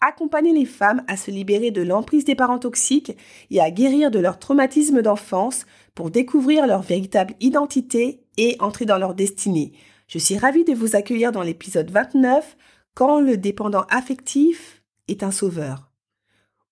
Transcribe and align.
Accompagner 0.00 0.52
les 0.52 0.64
femmes 0.64 1.02
à 1.08 1.16
se 1.16 1.30
libérer 1.30 1.72
de 1.72 1.82
l'emprise 1.82 2.24
des 2.24 2.36
parents 2.36 2.60
toxiques 2.60 3.16
et 3.50 3.60
à 3.60 3.70
guérir 3.70 4.10
de 4.12 4.20
leur 4.20 4.38
traumatisme 4.38 5.02
d'enfance 5.02 5.66
pour 5.94 6.10
découvrir 6.10 6.66
leur 6.66 6.82
véritable 6.82 7.34
identité 7.40 8.20
et 8.36 8.56
entrer 8.60 8.84
dans 8.84 8.98
leur 8.98 9.14
destinée. 9.14 9.72
Je 10.06 10.18
suis 10.18 10.38
ravie 10.38 10.64
de 10.64 10.72
vous 10.72 10.94
accueillir 10.94 11.32
dans 11.32 11.42
l'épisode 11.42 11.90
29 11.90 12.56
quand 12.94 13.20
le 13.20 13.36
dépendant 13.36 13.84
affectif 13.90 14.82
est 15.08 15.22
un 15.22 15.32
sauveur. 15.32 15.90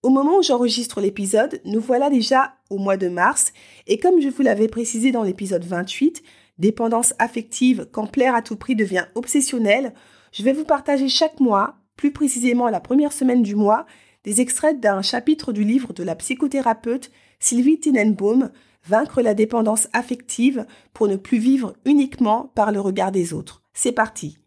Au 0.03 0.09
moment 0.09 0.39
où 0.39 0.43
j'enregistre 0.43 1.01
l'épisode, 1.01 1.61
nous 1.65 1.81
voilà 1.81 2.11
déjà 2.11 2.55
au 2.71 2.79
mois 2.79 2.97
de 2.97 3.09
mars 3.09 3.53
et 3.89 3.99
comme 3.99 4.21
je 4.21 4.29
vous 4.29 4.43
l'avais 4.43 4.69
précisé 4.69 5.11
dans 5.11 5.25
l'épisode 5.25 5.65
28, 5.65 6.23
dépendance 6.59 7.13
affective 7.19 7.89
quand 7.91 8.07
plaire 8.07 8.37
à 8.37 8.43
tout 8.43 8.57
prix 8.57 8.77
devient 8.77 9.07
obsessionnelle, 9.17 9.95
je 10.33 10.45
vais 10.45 10.53
vous 10.53 10.65
partager 10.65 11.09
chaque 11.09 11.41
mois 11.41 11.77
plus 11.97 12.13
précisément 12.13 12.69
la 12.69 12.81
première 12.81 13.13
semaine 13.13 13.43
du 13.43 13.55
mois, 13.55 13.87
des 14.25 14.41
extraits 14.41 14.81
d'un 14.81 15.03
chapitre 15.03 15.53
du 15.53 15.65
livre 15.65 15.93
de 15.93 16.03
la 16.03 16.17
psychothérapeute 16.17 17.11
Sylvie 17.39 17.81
Tenenbaum, 17.81 18.51
Vaincre 18.89 19.21
la 19.21 19.35
dépendance 19.35 19.89
affective 19.93 20.65
pour 20.93 21.09
ne 21.09 21.17
plus 21.17 21.39
vivre 21.39 21.75
uniquement 21.85 22.53
par 22.55 22.71
le 22.71 22.81
regard 22.81 23.11
des 23.11 23.33
autres. 23.33 23.63
C'est 23.75 23.93
parti. 23.93 24.39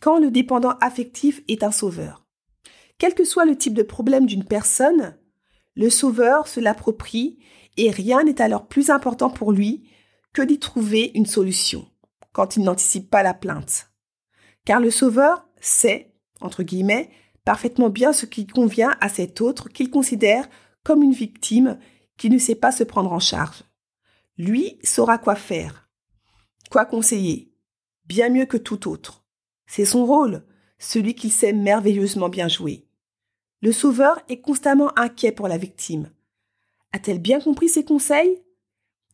Quand 0.00 0.18
le 0.18 0.32
dépendant 0.32 0.74
affectif 0.80 1.40
est 1.46 1.62
un 1.62 1.70
sauveur. 1.70 2.26
Quel 2.98 3.14
que 3.14 3.24
soit 3.24 3.44
le 3.44 3.56
type 3.56 3.74
de 3.74 3.84
problème 3.84 4.26
d'une 4.26 4.44
personne, 4.44 5.16
le 5.76 5.88
sauveur 5.88 6.48
se 6.48 6.58
l'approprie 6.58 7.38
et 7.76 7.90
rien 7.90 8.24
n'est 8.24 8.42
alors 8.42 8.66
plus 8.66 8.90
important 8.90 9.30
pour 9.30 9.52
lui 9.52 9.88
que 10.32 10.42
d'y 10.42 10.58
trouver 10.58 11.12
une 11.14 11.26
solution 11.26 11.88
quand 12.32 12.56
il 12.56 12.64
n'anticipe 12.64 13.08
pas 13.08 13.22
la 13.22 13.34
plainte. 13.34 13.90
Car 14.64 14.80
le 14.80 14.90
sauveur 14.90 15.46
sait 15.60 16.13
entre 16.44 16.62
guillemets, 16.62 17.10
parfaitement 17.44 17.90
bien 17.90 18.12
ce 18.12 18.26
qui 18.26 18.46
convient 18.46 18.96
à 19.00 19.08
cet 19.08 19.40
autre 19.40 19.68
qu'il 19.68 19.90
considère 19.90 20.48
comme 20.82 21.02
une 21.02 21.12
victime 21.12 21.78
qui 22.16 22.30
ne 22.30 22.38
sait 22.38 22.54
pas 22.54 22.72
se 22.72 22.84
prendre 22.84 23.12
en 23.12 23.18
charge. 23.18 23.64
Lui 24.36 24.78
saura 24.82 25.18
quoi 25.18 25.34
faire, 25.34 25.88
quoi 26.70 26.84
conseiller, 26.84 27.52
bien 28.06 28.28
mieux 28.28 28.46
que 28.46 28.56
tout 28.56 28.88
autre. 28.88 29.24
C'est 29.66 29.84
son 29.84 30.04
rôle, 30.04 30.44
celui 30.78 31.14
qu'il 31.14 31.32
sait 31.32 31.52
merveilleusement 31.52 32.28
bien 32.28 32.48
jouer. 32.48 32.86
Le 33.62 33.72
sauveur 33.72 34.20
est 34.28 34.40
constamment 34.40 34.96
inquiet 34.98 35.32
pour 35.32 35.48
la 35.48 35.56
victime. 35.56 36.10
A-t-elle 36.92 37.20
bien 37.20 37.40
compris 37.40 37.68
ses 37.68 37.84
conseils? 37.84 38.42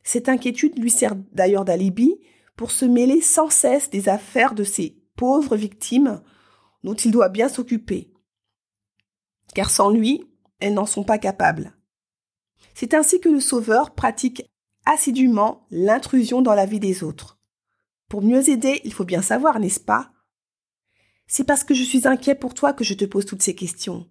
Cette 0.03 0.29
inquiétude 0.29 0.79
lui 0.79 0.91
sert 0.91 1.15
d'ailleurs 1.33 1.65
d'alibi 1.65 2.19
pour 2.57 2.71
se 2.71 2.85
mêler 2.85 3.21
sans 3.21 3.51
cesse 3.51 3.91
des 3.91 4.09
affaires 4.09 4.55
de 4.55 4.65
ces 4.65 4.97
pauvres 5.17 5.57
victimes 5.57 6.21
dont 6.83 6.95
il 6.95 7.11
doit 7.11 7.29
bien 7.29 7.49
s'occuper, 7.49 8.13
car 9.55 9.71
sans 9.71 9.91
lui, 9.91 10.25
elles 10.61 10.75
n'en 10.75 10.87
sont 10.87 11.05
pas 11.05 11.19
capables. 11.19 11.77
C'est 12.75 12.95
ainsi 12.95 13.21
que 13.21 13.29
le 13.29 13.41
Sauveur 13.41 13.95
pratique 13.95 14.43
assidûment 14.87 15.67
l'intrusion 15.71 16.43
dans 16.43 16.55
la 16.55 16.67
vie 16.67 16.81
des 16.81 17.03
autres. 17.03 17.39
Pour 18.09 18.23
mieux 18.23 18.49
aider, 18.49 18.81
il 18.85 18.93
faut 18.93 19.05
bien 19.05 19.23
savoir, 19.23 19.61
n'est-ce 19.61 19.81
pas? 19.81 20.13
C'est 21.27 21.45
parce 21.45 21.63
que 21.63 21.75
je 21.75 21.85
suis 21.85 22.09
inquiet 22.09 22.35
pour 22.35 22.55
toi 22.55 22.73
que 22.73 22.85
je 22.85 22.95
te 22.95 23.05
pose 23.05 23.25
toutes 23.25 23.43
ces 23.43 23.55
questions. 23.55 24.09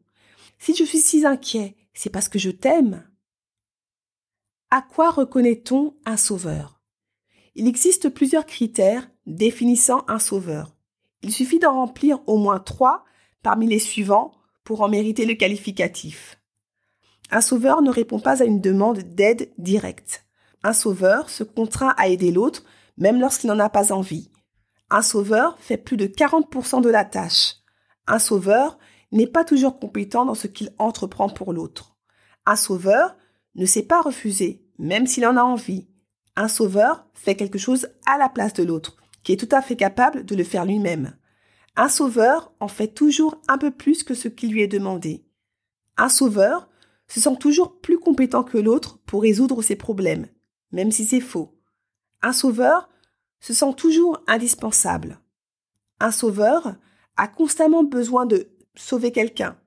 Si 0.58 0.76
je 0.76 0.84
suis 0.84 1.00
si 1.00 1.26
inquiet, 1.26 1.76
c'est 1.94 2.10
parce 2.10 2.30
que 2.30 2.40
je 2.40 2.50
t'aime. 2.50 3.10
À 4.72 4.82
quoi 4.82 5.12
reconnaît-on 5.12 5.98
un 6.06 6.18
sauveur? 6.18 6.82
Il 7.56 7.68
existe 7.68 8.10
plusieurs 8.10 8.46
critères 8.46 9.10
définissant 9.26 10.06
un 10.08 10.20
sauveur. 10.20 10.78
Il 11.22 11.34
suffit 11.34 11.60
d'en 11.60 11.74
remplir 11.74 12.20
au 12.28 12.38
moins 12.38 12.60
trois 12.60 13.04
parmi 13.44 13.68
les 13.68 13.80
suivants 13.80 14.32
pour 14.64 14.82
en 14.82 14.90
mériter 14.90 15.26
le 15.26 15.36
qualificatif. 15.36 16.40
Un 17.32 17.42
sauveur 17.42 17.82
ne 17.82 17.92
répond 17.92 18.20
pas 18.20 18.42
à 18.42 18.46
une 18.46 18.62
demande 18.62 19.00
d'aide 19.00 19.52
directe. 19.58 20.26
Un 20.64 20.74
sauveur 20.74 21.30
se 21.30 21.44
contraint 21.44 21.94
à 21.98 22.08
aider 22.08 22.32
l'autre 22.32 22.64
même 22.98 23.20
lorsqu'il 23.20 23.50
n'en 23.50 23.60
a 23.60 23.70
pas 23.70 23.92
envie. 23.92 24.30
Un 24.90 25.02
sauveur 25.02 25.58
fait 25.60 25.78
plus 25.78 25.98
de 25.98 26.06
40% 26.06 26.82
de 26.82 26.90
la 26.90 27.06
tâche. 27.06 27.56
Un 28.08 28.20
sauveur 28.20 28.78
n'est 29.12 29.28
pas 29.28 29.46
toujours 29.46 29.80
compétent 29.80 30.26
dans 30.26 30.36
ce 30.36 30.48
qu'il 30.48 30.74
entreprend 30.78 31.30
pour 31.30 31.54
l'autre. 31.54 31.96
Un 32.46 32.56
sauveur 32.56 33.16
ne 33.56 33.66
sait 33.66 33.84
pas 33.84 34.02
refuser, 34.02 34.66
même 34.78 35.08
s'il 35.08 35.26
en 35.26 35.38
a 35.38 35.44
envie. 35.44 35.88
Un 36.36 36.48
sauveur 36.48 37.06
fait 37.14 37.36
quelque 37.36 37.58
chose 37.58 37.90
à 38.06 38.18
la 38.18 38.30
place 38.30 38.54
de 38.54 38.64
l'autre 38.64 38.98
qui 39.24 39.34
est 39.34 39.38
tout 39.38 39.54
à 39.56 39.62
fait 39.62 39.76
capable 39.76 40.26
de 40.26 40.36
le 40.36 40.44
faire 40.44 40.66
lui-même. 40.66 41.16
Un 41.76 41.90
sauveur 41.90 42.54
en 42.60 42.68
fait 42.68 42.90
toujours 42.90 43.40
un 43.48 43.58
peu 43.58 43.72
plus 43.72 44.04
que 44.04 44.14
ce 44.14 44.28
qui 44.28 44.48
lui 44.48 44.62
est 44.62 44.68
demandé. 44.68 45.26
Un 45.98 46.10
sauveur 46.10 46.70
se 47.08 47.20
sent 47.20 47.38
toujours 47.40 47.80
plus 47.82 48.00
compétent 48.00 48.44
que 48.44 48.58
l'autre 48.58 49.00
pour 49.06 49.22
résoudre 49.22 49.62
ses 49.62 49.76
problèmes, 49.76 50.28
même 50.72 50.92
si 50.92 51.06
c'est 51.06 51.20
faux. 51.20 51.58
Un 52.22 52.34
sauveur 52.34 52.90
se 53.40 53.54
sent 53.54 53.74
toujours 53.76 54.22
indispensable. 54.28 55.20
Un 56.00 56.12
sauveur 56.12 56.76
a 57.18 57.28
constamment 57.28 57.84
besoin 57.84 58.26
de 58.26 58.50
sauver 58.76 59.12
quelqu'un. 59.12 59.58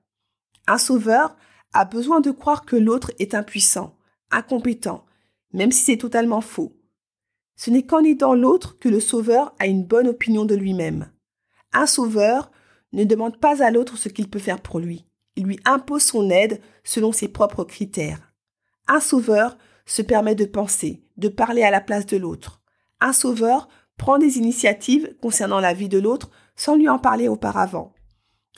Un 0.67 0.77
sauveur 0.77 1.35
a 1.73 1.85
besoin 1.85 2.21
de 2.21 2.31
croire 2.31 2.65
que 2.65 2.75
l'autre 2.75 3.11
est 3.19 3.33
impuissant, 3.35 3.97
incompétent, 4.31 5.05
même 5.51 5.71
si 5.71 5.83
c'est 5.83 5.97
totalement 5.97 6.41
faux. 6.41 6.75
Ce 7.55 7.69
n'est 7.69 7.85
qu'en 7.85 8.03
aidant 8.03 8.33
l'autre 8.33 8.77
que 8.79 8.89
le 8.89 8.99
sauveur 8.99 9.53
a 9.59 9.67
une 9.67 9.85
bonne 9.85 10.07
opinion 10.07 10.45
de 10.45 10.55
lui-même. 10.55 11.11
Un 11.71 11.85
sauveur 11.85 12.51
ne 12.93 13.03
demande 13.03 13.39
pas 13.39 13.63
à 13.63 13.71
l'autre 13.71 13.97
ce 13.97 14.09
qu'il 14.09 14.29
peut 14.29 14.39
faire 14.39 14.61
pour 14.61 14.79
lui. 14.79 15.05
Il 15.35 15.45
lui 15.45 15.59
impose 15.65 16.03
son 16.03 16.29
aide 16.29 16.61
selon 16.83 17.11
ses 17.11 17.27
propres 17.27 17.63
critères. 17.63 18.33
Un 18.87 18.99
sauveur 18.99 19.57
se 19.85 20.01
permet 20.01 20.35
de 20.35 20.45
penser, 20.45 21.03
de 21.17 21.29
parler 21.29 21.63
à 21.63 21.71
la 21.71 21.81
place 21.81 22.05
de 22.05 22.17
l'autre. 22.17 22.61
Un 23.01 23.13
sauveur 23.13 23.67
prend 23.97 24.17
des 24.17 24.37
initiatives 24.37 25.15
concernant 25.21 25.59
la 25.59 25.73
vie 25.73 25.89
de 25.89 25.99
l'autre 25.99 26.29
sans 26.55 26.75
lui 26.75 26.87
en 26.87 26.99
parler 26.99 27.27
auparavant. 27.27 27.93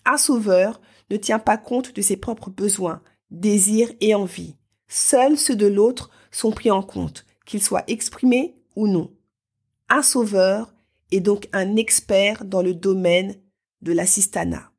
Un 0.06 0.18
sauveur 0.18 0.82
ne 1.10 1.18
tient 1.18 1.40
pas 1.40 1.58
compte 1.58 1.96
de 1.96 2.02
ses 2.02 2.18
propres 2.18 2.50
besoins, 2.50 3.02
désirs 3.32 3.92
et 4.02 4.14
envies. 4.16 4.56
Seuls 4.88 5.38
ceux 5.38 5.56
de 5.56 5.68
l'autre 5.68 6.10
sont 6.32 6.52
pris 6.52 6.72
en 6.72 6.84
compte, 6.84 7.26
qu'ils 7.46 7.64
soient 7.64 7.84
exprimés 7.88 8.56
ou 8.76 8.88
non. 8.88 9.12
Un 9.90 10.02
sauveur 10.02 10.74
est 11.12 11.20
donc 11.20 11.48
un 11.54 11.76
expert 11.76 12.46
dans 12.46 12.62
le 12.62 12.74
domaine 12.74 13.36
de 13.82 13.94
l'assistanat. 13.94 14.72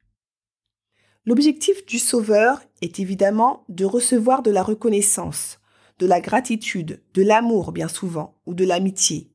L'objectif 1.25 1.85
du 1.87 1.99
sauveur 1.99 2.63
est 2.83 3.01
évidemment 3.01 3.65
de 3.69 3.85
recevoir 3.85 4.43
de 4.43 4.51
la 4.51 4.63
reconnaissance, 4.63 5.59
de 5.99 6.07
la 6.07 6.21
gratitude, 6.21 7.03
de 7.15 7.23
l'amour 7.23 7.73
bien 7.73 7.89
souvent, 7.89 8.39
ou 8.47 8.55
de 8.55 8.65
l'amitié, 8.65 9.33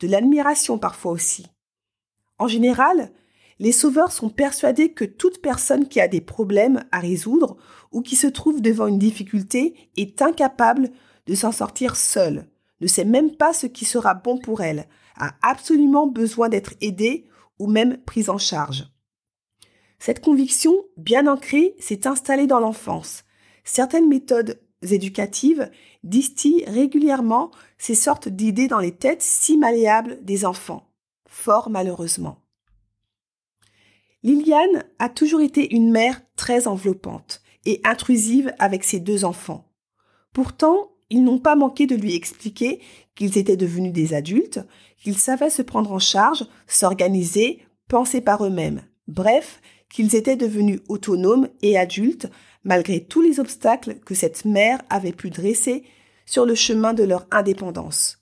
de 0.00 0.08
l'admiration 0.08 0.78
parfois 0.78 1.12
aussi. 1.12 1.46
En 2.38 2.48
général, 2.48 3.12
les 3.58 3.72
sauveurs 3.72 4.12
sont 4.12 4.30
persuadés 4.30 4.92
que 4.92 5.04
toute 5.04 5.40
personne 5.40 5.88
qui 5.88 6.00
a 6.00 6.08
des 6.08 6.20
problèmes 6.20 6.84
à 6.92 6.98
résoudre 6.98 7.56
ou 7.92 8.02
qui 8.02 8.16
se 8.16 8.26
trouve 8.26 8.60
devant 8.60 8.86
une 8.86 8.98
difficulté 8.98 9.74
est 9.96 10.22
incapable 10.22 10.90
de 11.26 11.34
s'en 11.34 11.52
sortir 11.52 11.96
seule, 11.96 12.48
ne 12.80 12.86
sait 12.86 13.04
même 13.04 13.36
pas 13.36 13.52
ce 13.52 13.66
qui 13.66 13.84
sera 13.84 14.14
bon 14.14 14.38
pour 14.38 14.62
elle, 14.62 14.86
a 15.16 15.34
absolument 15.42 16.06
besoin 16.06 16.48
d'être 16.48 16.74
aidée 16.80 17.26
ou 17.58 17.66
même 17.66 17.98
prise 17.98 18.30
en 18.30 18.38
charge. 18.38 18.88
Cette 19.98 20.20
conviction, 20.20 20.74
bien 20.96 21.26
ancrée, 21.26 21.76
s'est 21.78 22.06
installée 22.06 22.46
dans 22.46 22.60
l'enfance. 22.60 23.24
Certaines 23.64 24.08
méthodes 24.08 24.60
éducatives 24.82 25.70
distillent 26.02 26.64
régulièrement 26.66 27.50
ces 27.78 27.94
sortes 27.94 28.28
d'idées 28.28 28.68
dans 28.68 28.80
les 28.80 28.92
têtes 28.92 29.22
si 29.22 29.56
malléables 29.56 30.22
des 30.22 30.44
enfants, 30.44 30.92
fort 31.26 31.70
malheureusement. 31.70 32.44
Liliane 34.22 34.84
a 34.98 35.08
toujours 35.08 35.40
été 35.40 35.74
une 35.74 35.90
mère 35.90 36.20
très 36.36 36.66
enveloppante 36.66 37.42
et 37.66 37.80
intrusive 37.84 38.52
avec 38.58 38.84
ses 38.84 39.00
deux 39.00 39.24
enfants. 39.24 39.70
Pourtant, 40.32 40.93
ils 41.14 41.22
n'ont 41.22 41.38
pas 41.38 41.54
manqué 41.54 41.86
de 41.86 41.94
lui 41.94 42.16
expliquer 42.16 42.80
qu'ils 43.14 43.38
étaient 43.38 43.56
devenus 43.56 43.92
des 43.92 44.14
adultes, 44.14 44.58
qu'ils 44.98 45.16
savaient 45.16 45.48
se 45.48 45.62
prendre 45.62 45.92
en 45.92 46.00
charge, 46.00 46.44
s'organiser, 46.66 47.60
penser 47.88 48.20
par 48.20 48.44
eux-mêmes. 48.44 48.82
Bref, 49.06 49.60
qu'ils 49.88 50.16
étaient 50.16 50.34
devenus 50.34 50.80
autonomes 50.88 51.48
et 51.62 51.78
adultes, 51.78 52.28
malgré 52.64 53.04
tous 53.04 53.22
les 53.22 53.38
obstacles 53.38 54.00
que 54.04 54.16
cette 54.16 54.44
mère 54.44 54.80
avait 54.90 55.12
pu 55.12 55.30
dresser 55.30 55.84
sur 56.26 56.46
le 56.46 56.56
chemin 56.56 56.94
de 56.94 57.04
leur 57.04 57.28
indépendance. 57.30 58.18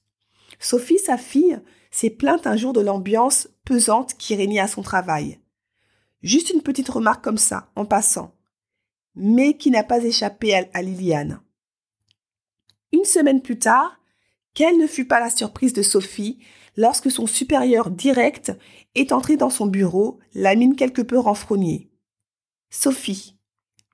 Sophie, 0.59 0.99
sa 0.99 1.17
fille, 1.17 1.61
s'est 1.91 2.11
plainte 2.11 2.47
un 2.47 2.57
jour 2.57 2.75
de 2.75 2.83
l'ambiance 2.83 3.49
pesante 3.65 4.15
qui 4.19 4.35
régnait 4.35 4.61
à 4.61 4.69
son 4.69 4.83
travail. 4.83 5.39
Juste 6.23 6.51
une 6.51 6.63
petite 6.63 6.91
remarque 6.91 7.25
comme 7.25 7.39
ça, 7.39 7.71
en 7.75 7.87
passant, 7.87 8.35
mais 9.15 9.57
qui 9.57 9.71
n'a 9.71 9.83
pas 9.83 10.05
échappé 10.05 10.55
à, 10.55 10.83
Liliane. 10.83 11.41
Une 12.93 13.05
semaine 13.05 13.43
plus 13.43 13.59
tard, 13.59 14.01
quelle 14.55 14.79
ne 14.79 14.87
fut 14.87 15.07
pas 15.07 15.21
la 15.21 15.31
surprise 15.31 15.73
de 15.73 15.83
Sophie 15.83 16.39
lorsque 16.77 17.11
son 17.11 17.27
supérieur 17.27 17.91
direct 17.91 18.53
est 18.95 19.13
entré 19.13 19.37
dans 19.37 19.51
son 19.51 19.67
bureau, 19.67 20.19
la 20.35 20.55
mine 20.55 20.77
quelque 20.77 21.03
peu 21.03 21.19
renfrognée. 21.19 21.91
Sophie, 22.71 23.37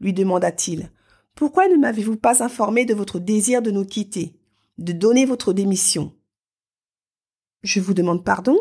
lui 0.01 0.13
demanda-t-il, 0.13 0.93
pourquoi 1.35 1.69
ne 1.69 1.77
m'avez-vous 1.77 2.17
pas 2.17 2.43
informé 2.43 2.85
de 2.85 2.95
votre 2.95 3.19
désir 3.19 3.63
de 3.63 3.71
nous 3.71 3.85
quitter, 3.85 4.35
de 4.79 4.93
donner 4.93 5.25
votre 5.25 5.53
démission? 5.53 6.13
Je 7.63 7.81
vous 7.81 7.95
demande 7.95 8.25
pardon 8.25 8.59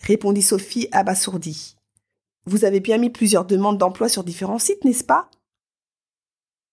répondit 0.00 0.42
Sophie 0.42 0.88
abasourdie. 0.92 1.76
Vous 2.46 2.64
avez 2.64 2.80
bien 2.80 2.98
mis 2.98 3.10
plusieurs 3.10 3.44
demandes 3.44 3.78
d'emploi 3.78 4.08
sur 4.08 4.24
différents 4.24 4.58
sites, 4.58 4.84
n'est-ce 4.84 5.04
pas? 5.04 5.30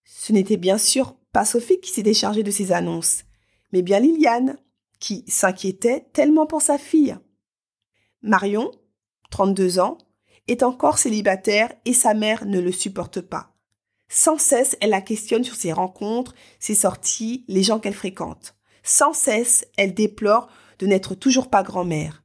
Ce 0.06 0.32
n'était 0.32 0.58
bien 0.58 0.78
sûr 0.78 1.16
Sophie 1.46 1.80
qui 1.80 1.92
s'était 1.92 2.14
chargée 2.14 2.44
de 2.44 2.52
ces 2.52 2.72
annonces, 2.72 3.24
mais 3.72 3.82
bien 3.82 4.00
Liliane, 4.00 4.58
qui 5.00 5.24
s'inquiétait 5.28 6.08
tellement 6.14 6.46
pour 6.46 6.62
sa 6.62 6.78
fille. 6.78 7.18
Marion, 8.22 8.72
32 9.30 9.80
ans, 9.80 9.98
est 10.48 10.64
encore 10.64 10.98
célibataire 10.98 11.72
et 11.86 11.94
sa 11.94 12.14
mère 12.14 12.46
ne 12.46 12.60
le 12.60 12.72
supporte 12.72 13.22
pas. 13.22 13.54
Sans 14.10 14.38
cesse, 14.38 14.78
elle 14.80 14.92
la 14.92 15.02
questionne 15.02 15.44
sur 15.44 15.56
ses 15.56 15.74
rencontres, 15.74 16.34
ses 16.60 16.76
sorties, 16.76 17.44
les 17.48 17.64
gens 17.64 17.80
qu'elle 17.80 17.94
fréquente. 17.94 18.56
Sans 18.84 19.14
cesse, 19.14 19.66
elle 19.78 19.94
déplore 19.94 20.48
de 20.80 20.88
n'être 20.88 21.14
toujours 21.16 21.50
pas 21.50 21.64
grand-mère. 21.64 22.24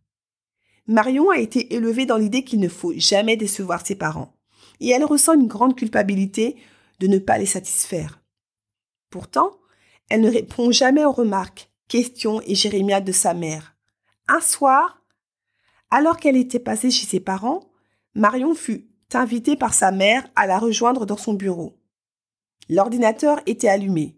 Marion 0.87 1.31
a 1.31 1.39
été 1.39 1.75
élevée 1.75 2.07
dans 2.07 2.17
l'idée 2.17 2.45
qu'il 2.45 2.61
ne 2.61 2.69
faut 2.69 2.93
jamais 2.97 3.37
décevoir 3.37 3.85
ses 3.85 3.97
parents, 3.97 4.37
et 4.81 4.91
elle 4.91 5.05
ressent 5.05 5.35
une 5.35 5.49
grande 5.49 5.77
culpabilité 5.77 6.57
de 7.01 7.07
ne 7.09 7.19
pas 7.19 7.39
les 7.39 7.47
satisfaire. 7.47 8.22
Pourtant, 9.13 9.51
elle 10.09 10.23
ne 10.23 10.31
répond 10.31 10.73
jamais 10.73 11.05
aux 11.05 11.13
remarques, 11.13 11.71
questions 11.87 12.41
et 12.47 12.55
jérémiades 12.55 13.05
de 13.05 13.13
sa 13.13 13.35
mère. 13.35 13.77
Un 14.27 14.41
soir, 14.41 15.03
alors 15.91 16.17
qu'elle 16.17 16.39
était 16.39 16.59
passée 16.59 16.91
chez 16.91 17.07
ses 17.07 17.21
parents, 17.21 17.61
Marion 18.15 18.55
fut 18.55 18.89
invitée 19.13 19.55
par 19.55 19.75
sa 19.75 19.93
mère 19.93 20.27
à 20.35 20.47
la 20.47 20.59
rejoindre 20.59 21.05
dans 21.05 21.19
son 21.19 21.35
bureau. 21.35 21.79
L'ordinateur 22.71 23.41
était 23.45 23.69
allumé. 23.69 24.17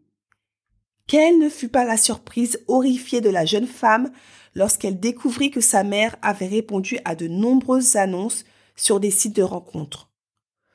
Quelle 1.08 1.40
ne 1.40 1.48
fut 1.48 1.68
pas 1.68 1.84
la 1.84 1.96
surprise 1.96 2.60
horrifiée 2.68 3.20
de 3.20 3.30
la 3.30 3.44
jeune 3.44 3.66
femme 3.66 4.12
lorsqu'elle 4.54 5.00
découvrit 5.00 5.50
que 5.50 5.60
sa 5.60 5.82
mère 5.82 6.14
avait 6.22 6.46
répondu 6.46 7.00
à 7.04 7.16
de 7.16 7.26
nombreuses 7.26 7.96
annonces 7.96 8.44
sur 8.76 9.00
des 9.00 9.10
sites 9.10 9.34
de 9.34 9.42
rencontres. 9.42 10.13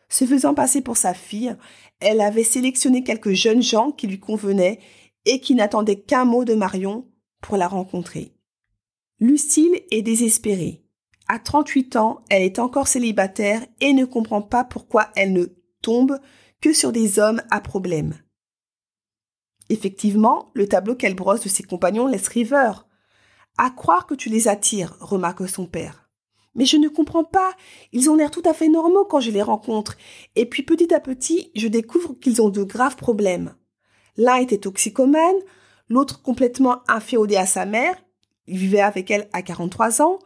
Se 0.09 0.25
faisant 0.25 0.53
passer 0.53 0.81
pour 0.81 0.97
sa 0.97 1.13
fille, 1.13 1.55
elle 1.99 2.21
avait 2.21 2.43
sélectionné 2.43 3.03
quelques 3.03 3.33
jeunes 3.33 3.61
gens 3.61 3.91
qui 3.91 4.07
lui 4.07 4.19
convenaient 4.19 4.79
et 5.25 5.39
qui 5.39 5.55
n'attendaient 5.55 5.99
qu'un 5.99 6.25
mot 6.25 6.45
de 6.45 6.55
Marion 6.55 7.07
pour 7.41 7.57
la 7.57 7.67
rencontrer. 7.67 8.33
Lucille 9.19 9.81
est 9.91 10.01
désespérée. 10.01 10.83
À 11.27 11.37
38 11.37 11.95
ans, 11.97 12.23
elle 12.29 12.41
est 12.41 12.57
encore 12.57 12.87
célibataire 12.87 13.61
et 13.81 13.93
ne 13.93 14.05
comprend 14.05 14.41
pas 14.41 14.63
pourquoi 14.63 15.09
elle 15.15 15.33
ne 15.33 15.45
tombe 15.81 16.19
que 16.59 16.73
sur 16.73 16.91
des 16.91 17.19
hommes 17.19 17.41
à 17.51 17.61
problème. 17.61 18.15
Effectivement, 19.69 20.49
le 20.55 20.67
tableau 20.67 20.95
qu'elle 20.95 21.15
brosse 21.15 21.43
de 21.43 21.49
ses 21.49 21.63
compagnons 21.63 22.07
laisse 22.07 22.27
riveur. 22.27 22.87
À 23.57 23.69
croire 23.69 24.07
que 24.07 24.15
tu 24.15 24.29
les 24.29 24.47
attires, 24.47 24.97
remarque 24.99 25.47
son 25.47 25.67
père. 25.67 26.08
Mais 26.59 26.65
je 26.65 26.75
ne 26.75 26.89
comprends 26.89 27.23
pas. 27.23 27.53
Ils 27.93 28.09
ont 28.09 28.15
l'air 28.15 28.31
tout 28.31 28.43
à 28.43 28.53
fait 28.53 28.67
normaux 28.67 29.05
quand 29.05 29.21
je 29.21 29.31
les 29.31 29.41
rencontre. 29.41 29.95
Et 30.35 30.45
puis 30.45 30.61
petit 30.61 30.93
à 30.93 30.99
petit, 30.99 31.51
je 31.55 31.69
découvre 31.69 32.13
qu'ils 32.19 32.41
ont 32.41 32.49
de 32.49 32.63
graves 32.63 32.97
problèmes. 32.97 33.55
L'un 34.17 34.35
était 34.35 34.57
toxicomane, 34.57 35.37
l'autre 35.87 36.21
complètement 36.21 36.81
inféodé 36.89 37.37
à 37.37 37.45
sa 37.45 37.65
mère. 37.65 37.95
Il 38.45 38.57
vivait 38.57 38.81
avec 38.81 39.09
elle 39.09 39.29
à 39.31 39.41
43 39.41 40.01
ans. 40.01 40.19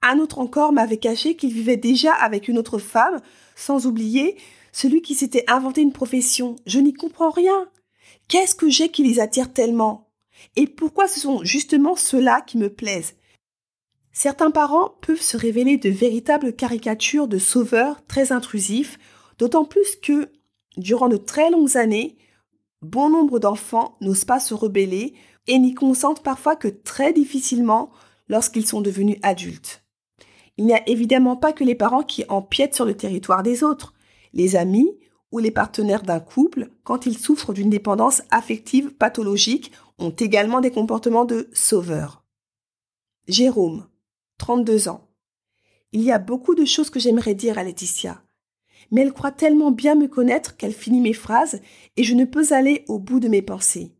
Un 0.00 0.18
autre 0.18 0.38
encore 0.38 0.72
m'avait 0.72 0.96
caché 0.96 1.36
qu'il 1.36 1.52
vivait 1.52 1.76
déjà 1.76 2.14
avec 2.14 2.48
une 2.48 2.56
autre 2.56 2.78
femme, 2.78 3.20
sans 3.54 3.86
oublier 3.86 4.38
celui 4.72 5.02
qui 5.02 5.14
s'était 5.14 5.44
inventé 5.46 5.82
une 5.82 5.92
profession. 5.92 6.56
Je 6.64 6.78
n'y 6.78 6.94
comprends 6.94 7.30
rien. 7.30 7.68
Qu'est-ce 8.28 8.54
que 8.54 8.70
j'ai 8.70 8.88
qui 8.88 9.04
les 9.04 9.20
attire 9.20 9.52
tellement? 9.52 10.08
Et 10.56 10.66
pourquoi 10.66 11.06
ce 11.06 11.20
sont 11.20 11.44
justement 11.44 11.96
ceux-là 11.96 12.40
qui 12.40 12.56
me 12.56 12.72
plaisent? 12.72 13.14
Certains 14.18 14.50
parents 14.50 14.94
peuvent 15.02 15.20
se 15.20 15.36
révéler 15.36 15.76
de 15.76 15.90
véritables 15.90 16.54
caricatures 16.54 17.28
de 17.28 17.36
sauveurs 17.36 18.02
très 18.06 18.32
intrusifs, 18.32 18.98
d'autant 19.38 19.66
plus 19.66 19.96
que, 19.96 20.30
durant 20.78 21.08
de 21.08 21.18
très 21.18 21.50
longues 21.50 21.76
années, 21.76 22.16
bon 22.80 23.10
nombre 23.10 23.38
d'enfants 23.38 23.98
n'osent 24.00 24.24
pas 24.24 24.40
se 24.40 24.54
rebeller 24.54 25.12
et 25.48 25.58
n'y 25.58 25.74
consentent 25.74 26.22
parfois 26.22 26.56
que 26.56 26.68
très 26.68 27.12
difficilement 27.12 27.90
lorsqu'ils 28.28 28.66
sont 28.66 28.80
devenus 28.80 29.18
adultes. 29.20 29.84
Il 30.56 30.64
n'y 30.64 30.72
a 30.72 30.88
évidemment 30.88 31.36
pas 31.36 31.52
que 31.52 31.64
les 31.64 31.74
parents 31.74 32.02
qui 32.02 32.24
empiètent 32.30 32.74
sur 32.74 32.86
le 32.86 32.96
territoire 32.96 33.42
des 33.42 33.62
autres. 33.62 33.92
Les 34.32 34.56
amis 34.56 34.98
ou 35.30 35.40
les 35.40 35.50
partenaires 35.50 36.04
d'un 36.04 36.20
couple, 36.20 36.70
quand 36.84 37.04
ils 37.04 37.18
souffrent 37.18 37.52
d'une 37.52 37.68
dépendance 37.68 38.22
affective 38.30 38.94
pathologique, 38.94 39.72
ont 39.98 40.08
également 40.08 40.62
des 40.62 40.70
comportements 40.70 41.26
de 41.26 41.50
sauveurs. 41.52 42.24
Jérôme, 43.28 43.84
32 44.38 44.88
ans. 44.88 45.08
Il 45.92 46.02
y 46.02 46.12
a 46.12 46.18
beaucoup 46.18 46.54
de 46.54 46.64
choses 46.64 46.90
que 46.90 47.00
j'aimerais 47.00 47.34
dire 47.34 47.58
à 47.58 47.64
Laetitia, 47.64 48.22
mais 48.90 49.02
elle 49.02 49.12
croit 49.12 49.32
tellement 49.32 49.70
bien 49.70 49.94
me 49.94 50.08
connaître 50.08 50.56
qu'elle 50.56 50.72
finit 50.72 51.00
mes 51.00 51.12
phrases 51.12 51.60
et 51.96 52.04
je 52.04 52.14
ne 52.14 52.24
peux 52.24 52.52
aller 52.52 52.84
au 52.88 52.98
bout 52.98 53.20
de 53.20 53.28
mes 53.28 53.42
pensées. 53.42 53.92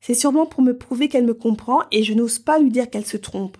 C'est 0.00 0.14
sûrement 0.14 0.46
pour 0.46 0.62
me 0.62 0.76
prouver 0.76 1.08
qu'elle 1.08 1.24
me 1.24 1.34
comprend 1.34 1.82
et 1.92 2.02
je 2.02 2.12
n'ose 2.12 2.38
pas 2.38 2.58
lui 2.58 2.70
dire 2.70 2.90
qu'elle 2.90 3.06
se 3.06 3.16
trompe. 3.16 3.58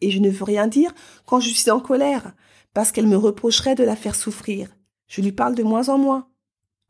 Et 0.00 0.10
je 0.10 0.18
ne 0.18 0.30
veux 0.30 0.44
rien 0.44 0.66
dire 0.66 0.92
quand 1.24 1.40
je 1.40 1.50
suis 1.50 1.70
en 1.70 1.80
colère, 1.80 2.34
parce 2.74 2.92
qu'elle 2.92 3.06
me 3.06 3.16
reprocherait 3.16 3.74
de 3.74 3.84
la 3.84 3.96
faire 3.96 4.14
souffrir. 4.14 4.68
Je 5.06 5.22
lui 5.22 5.32
parle 5.32 5.54
de 5.54 5.62
moins 5.62 5.88
en 5.88 5.98
moins. 5.98 6.28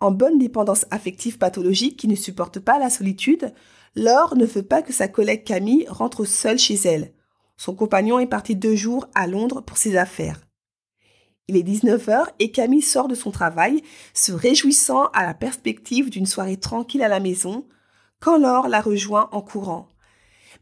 En 0.00 0.10
bonne 0.10 0.38
dépendance 0.38 0.86
affective 0.90 1.38
pathologique 1.38 1.98
qui 1.98 2.08
ne 2.08 2.14
supporte 2.14 2.60
pas 2.60 2.78
la 2.78 2.90
solitude, 2.90 3.52
Laure 3.94 4.36
ne 4.36 4.46
veut 4.46 4.62
pas 4.62 4.82
que 4.82 4.92
sa 4.92 5.08
collègue 5.08 5.44
Camille 5.44 5.86
rentre 5.88 6.24
seule 6.24 6.58
chez 6.58 6.74
elle. 6.74 7.12
Son 7.58 7.74
compagnon 7.74 8.20
est 8.20 8.26
parti 8.26 8.56
deux 8.56 8.76
jours 8.76 9.08
à 9.14 9.26
Londres 9.26 9.60
pour 9.60 9.76
ses 9.76 9.96
affaires. 9.96 10.40
Il 11.48 11.56
est 11.56 11.62
19h 11.62 12.26
et 12.38 12.52
Camille 12.52 12.82
sort 12.82 13.08
de 13.08 13.14
son 13.14 13.32
travail, 13.32 13.82
se 14.14 14.32
réjouissant 14.32 15.06
à 15.06 15.26
la 15.26 15.34
perspective 15.34 16.08
d'une 16.08 16.26
soirée 16.26 16.56
tranquille 16.56 17.02
à 17.02 17.08
la 17.08 17.20
maison, 17.20 17.66
quand 18.20 18.38
Laure 18.38 18.68
la 18.68 18.80
rejoint 18.80 19.28
en 19.32 19.42
courant. 19.42 19.88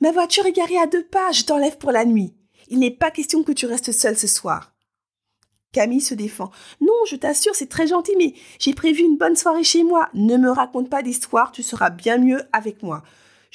Ma 0.00 0.10
voiture 0.10 0.46
est 0.46 0.52
garée 0.52 0.78
à 0.78 0.86
deux 0.86 1.04
pas, 1.04 1.32
je 1.32 1.44
t'enlève 1.44 1.76
pour 1.76 1.92
la 1.92 2.04
nuit. 2.04 2.34
Il 2.68 2.78
n'est 2.78 2.90
pas 2.90 3.10
question 3.10 3.42
que 3.42 3.52
tu 3.52 3.66
restes 3.66 3.92
seule 3.92 4.16
ce 4.16 4.26
soir. 4.26 4.72
Camille 5.72 6.00
se 6.00 6.14
défend. 6.14 6.50
Non, 6.80 6.94
je 7.06 7.16
t'assure, 7.16 7.54
c'est 7.54 7.68
très 7.68 7.88
gentil, 7.88 8.14
mais 8.16 8.32
j'ai 8.58 8.72
prévu 8.72 9.02
une 9.02 9.18
bonne 9.18 9.36
soirée 9.36 9.64
chez 9.64 9.82
moi. 9.82 10.08
Ne 10.14 10.38
me 10.38 10.50
raconte 10.50 10.88
pas 10.88 11.02
d'histoire, 11.02 11.52
tu 11.52 11.62
seras 11.62 11.90
bien 11.90 12.16
mieux 12.16 12.40
avec 12.52 12.82
moi. 12.82 13.02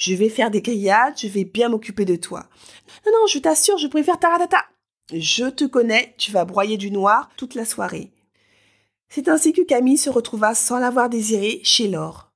Je 0.02 0.14
vais 0.14 0.30
faire 0.30 0.50
des 0.50 0.62
grillades, 0.62 1.16
je 1.16 1.28
vais 1.28 1.44
bien 1.44 1.68
m'occuper 1.68 2.04
de 2.04 2.16
toi. 2.16 2.48
Non, 3.06 3.12
non, 3.12 3.26
je 3.28 3.38
t'assure, 3.38 3.78
je 3.78 3.86
préfère 3.86 4.18
taratata. 4.18 4.64
Je 5.12 5.44
te 5.44 5.62
connais, 5.62 6.16
tu 6.18 6.32
vas 6.32 6.44
broyer 6.44 6.76
du 6.76 6.90
noir 6.90 7.30
toute 7.36 7.54
la 7.54 7.64
soirée. 7.64 8.12
C'est 9.08 9.28
ainsi 9.28 9.52
que 9.52 9.62
Camille 9.62 9.98
se 9.98 10.10
retrouva 10.10 10.56
sans 10.56 10.80
l'avoir 10.80 11.08
désiré 11.08 11.60
chez 11.62 11.86
Laure, 11.86 12.32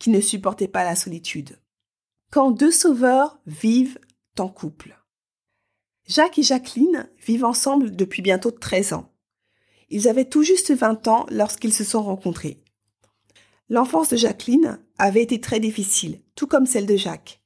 qui 0.00 0.10
ne 0.10 0.20
supportait 0.20 0.66
pas 0.66 0.82
la 0.82 0.96
solitude. 0.96 1.60
Quand 2.32 2.50
deux 2.50 2.72
sauveurs 2.72 3.38
vivent 3.46 4.00
en 4.36 4.48
couple. 4.48 4.98
Jacques 6.08 6.40
et 6.40 6.42
Jacqueline 6.42 7.08
vivent 7.24 7.44
ensemble 7.44 7.94
depuis 7.94 8.22
bientôt 8.22 8.50
13 8.50 8.94
ans. 8.94 9.12
Ils 9.88 10.08
avaient 10.08 10.28
tout 10.28 10.42
juste 10.42 10.74
20 10.74 11.06
ans 11.06 11.26
lorsqu'ils 11.30 11.72
se 11.72 11.84
sont 11.84 12.02
rencontrés. 12.02 12.60
L'enfance 13.68 14.08
de 14.08 14.16
Jacqueline 14.16 14.80
avait 14.98 15.22
été 15.22 15.40
très 15.40 15.60
difficile, 15.60 16.20
tout 16.34 16.46
comme 16.46 16.66
celle 16.66 16.86
de 16.86 16.96
Jacques. 16.96 17.40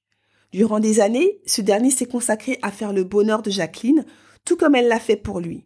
Durant 0.53 0.81
des 0.81 1.01
années, 1.01 1.41
ce 1.47 1.61
dernier 1.61 1.91
s'est 1.91 2.07
consacré 2.07 2.59
à 2.63 2.71
faire 2.71 2.93
le 2.93 3.05
bonheur 3.05 3.43
de 3.43 3.51
Jacqueline, 3.51 4.05
tout 4.45 4.57
comme 4.57 4.75
elle 4.75 4.89
l'a 4.89 5.01
fait 5.01 5.17
pour 5.17 5.41
lui. 5.41 5.65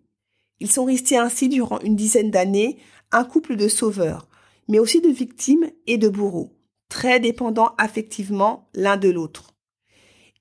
Ils 0.61 0.71
sont 0.71 0.85
restés 0.85 1.17
ainsi 1.17 1.49
durant 1.49 1.81
une 1.81 1.97
dizaine 1.97 2.31
d'années, 2.31 2.79
un 3.13 3.25
couple 3.25 3.57
de 3.57 3.69
sauveurs, 3.69 4.29
mais 4.69 4.79
aussi 4.79 5.01
de 5.01 5.09
victimes 5.09 5.71
et 5.87 5.99
de 5.99 6.09
bourreaux, 6.09 6.57
très 6.89 7.21
dépendants 7.21 7.75
affectivement 7.79 8.69
l'un 8.75 8.97
de 8.97 9.09
l'autre 9.09 9.57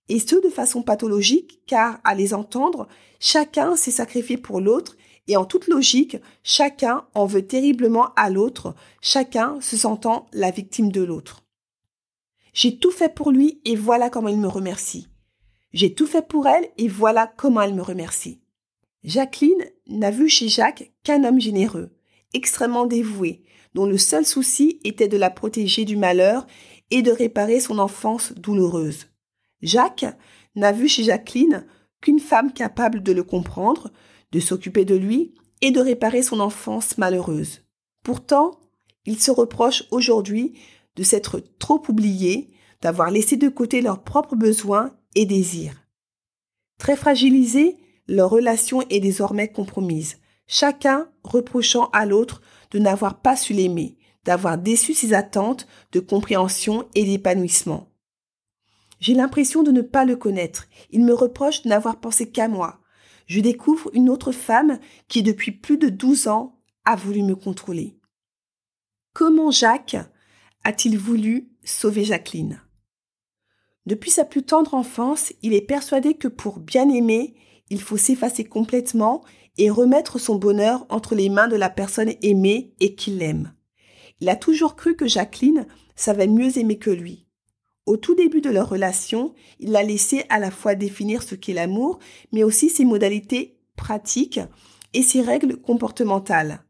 et 0.09 0.19
ce 0.19 0.35
de 0.35 0.49
façon 0.49 0.83
pathologique, 0.83 1.61
car 1.65 1.99
à 2.03 2.13
les 2.15 2.33
entendre, 2.33 2.87
chacun 3.19 3.75
s'est 3.75 3.91
sacrifié 3.91 4.37
pour 4.37 4.61
l'autre 4.61 4.95
Et 5.27 5.37
en 5.37 5.45
toute 5.45 5.67
logique, 5.67 6.17
chacun 6.43 7.05
en 7.13 7.25
veut 7.25 7.47
terriblement 7.47 8.13
à 8.15 8.29
l'autre, 8.29 8.75
chacun 9.01 9.59
se 9.61 9.75
sentant 9.75 10.27
la 10.33 10.51
victime 10.51 10.91
de 10.91 11.01
l'autre. 11.01 11.43
J'ai 12.53 12.77
tout 12.77 12.91
fait 12.91 13.13
pour 13.13 13.31
lui 13.31 13.59
et 13.65 13.75
voilà 13.75 14.09
comment 14.09 14.29
il 14.29 14.39
me 14.39 14.47
remercie. 14.47 15.07
J'ai 15.73 15.93
tout 15.93 16.07
fait 16.07 16.25
pour 16.25 16.47
elle 16.47 16.69
et 16.77 16.87
voilà 16.87 17.27
comment 17.35 17.61
elle 17.61 17.73
me 17.73 17.81
remercie. 17.81 18.39
Jacqueline 19.03 19.65
n'a 19.87 20.09
vu 20.09 20.29
chez 20.29 20.47
Jacques 20.47 20.93
qu'un 21.03 21.25
homme 21.25 21.41
généreux, 21.41 21.91
extrêmement 22.33 22.85
dévoué, 22.85 23.43
dont 23.73 23.85
le 23.85 23.97
seul 23.97 24.25
souci 24.25 24.79
était 24.83 25.09
de 25.09 25.17
la 25.17 25.29
protéger 25.29 25.83
du 25.85 25.97
malheur 25.97 26.47
et 26.91 27.01
de 27.01 27.11
réparer 27.11 27.59
son 27.59 27.77
enfance 27.77 28.31
douloureuse. 28.33 29.07
Jacques 29.61 30.05
n'a 30.55 30.71
vu 30.71 30.87
chez 30.87 31.03
Jacqueline 31.03 31.65
qu'une 31.99 32.19
femme 32.19 32.53
capable 32.53 33.03
de 33.03 33.11
le 33.11 33.23
comprendre, 33.23 33.91
de 34.35 34.41
s'occuper 34.41 34.83
de 34.83 34.95
lui 34.95 35.33
et 35.61 35.71
de 35.71 35.79
réparer 35.79 36.21
son 36.21 36.41
enfance 36.41 36.97
malheureuse. 36.97 37.61
Pourtant, 38.03 38.59
il 39.05 39.17
se 39.17 39.31
reproche 39.31 39.85
aujourd'hui 39.91 40.59
de 40.97 41.03
s'être 41.03 41.41
trop 41.57 41.81
oublié, 41.87 42.49
d'avoir 42.81 43.11
laissé 43.11 43.37
de 43.37 43.47
côté 43.47 43.81
leurs 43.81 44.03
propres 44.03 44.35
besoins 44.35 44.93
et 45.15 45.25
désirs. 45.25 45.87
Très 46.77 46.97
fragilisée, 46.97 47.77
leur 48.09 48.29
relation 48.29 48.81
est 48.89 48.99
désormais 48.99 49.47
compromise, 49.47 50.17
chacun 50.47 51.07
reprochant 51.23 51.89
à 51.93 52.05
l'autre 52.05 52.41
de 52.71 52.79
n'avoir 52.79 53.21
pas 53.21 53.37
su 53.37 53.53
l'aimer, 53.53 53.97
d'avoir 54.25 54.57
déçu 54.57 54.93
ses 54.93 55.13
attentes 55.13 55.65
de 55.93 56.01
compréhension 56.01 56.89
et 56.93 57.05
d'épanouissement. 57.05 57.87
J'ai 58.99 59.13
l'impression 59.13 59.63
de 59.63 59.71
ne 59.71 59.81
pas 59.81 60.03
le 60.03 60.17
connaître. 60.17 60.67
Il 60.91 61.05
me 61.05 61.13
reproche 61.13 61.61
de 61.61 61.69
n'avoir 61.69 62.01
pensé 62.01 62.29
qu'à 62.29 62.49
moi. 62.49 62.81
Je 63.25 63.39
découvre 63.39 63.89
une 63.93 64.09
autre 64.09 64.31
femme 64.31 64.79
qui, 65.07 65.23
depuis 65.23 65.51
plus 65.51 65.77
de 65.77 65.89
douze 65.89 66.27
ans, 66.27 66.59
a 66.85 66.95
voulu 66.95 67.23
me 67.23 67.35
contrôler. 67.35 67.97
Comment 69.13 69.51
Jacques 69.51 69.97
a-t-il 70.63 70.97
voulu 70.97 71.49
sauver 71.63 72.03
Jacqueline? 72.03 72.61
Depuis 73.85 74.11
sa 74.11 74.25
plus 74.25 74.43
tendre 74.43 74.73
enfance, 74.73 75.33
il 75.41 75.53
est 75.53 75.61
persuadé 75.61 76.15
que 76.15 76.27
pour 76.27 76.59
bien 76.59 76.89
aimer, 76.89 77.35
il 77.69 77.81
faut 77.81 77.97
s'effacer 77.97 78.43
complètement 78.43 79.23
et 79.57 79.69
remettre 79.69 80.19
son 80.19 80.35
bonheur 80.35 80.85
entre 80.89 81.15
les 81.15 81.29
mains 81.29 81.47
de 81.47 81.55
la 81.55 81.69
personne 81.69 82.13
aimée 82.21 82.73
et 82.79 82.95
qui 82.95 83.11
l'aime. 83.11 83.53
Il 84.19 84.29
a 84.29 84.35
toujours 84.35 84.75
cru 84.75 84.95
que 84.95 85.07
Jacqueline 85.07 85.67
savait 85.95 86.27
mieux 86.27 86.57
aimer 86.57 86.77
que 86.77 86.89
lui. 86.89 87.24
Au 87.85 87.97
tout 87.97 88.15
début 88.15 88.41
de 88.41 88.49
leur 88.49 88.69
relation, 88.69 89.35
il 89.59 89.71
l'a 89.71 89.83
laissé 89.83 90.25
à 90.29 90.39
la 90.39 90.49
fois 90.49 90.75
définir 90.75 91.21
ce 91.21 91.35
qu'est 91.35 91.53
l'amour, 91.53 91.99
mais 92.31 92.43
aussi 92.43 92.69
ses 92.69 92.85
modalités 92.85 93.59
pratiques 93.75 94.39
et 94.93 95.03
ses 95.03 95.21
règles 95.21 95.57
comportementales. 95.57 96.63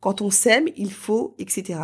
Quand 0.00 0.20
on 0.20 0.30
s'aime, 0.30 0.68
il 0.76 0.92
faut, 0.92 1.34
etc. 1.38 1.80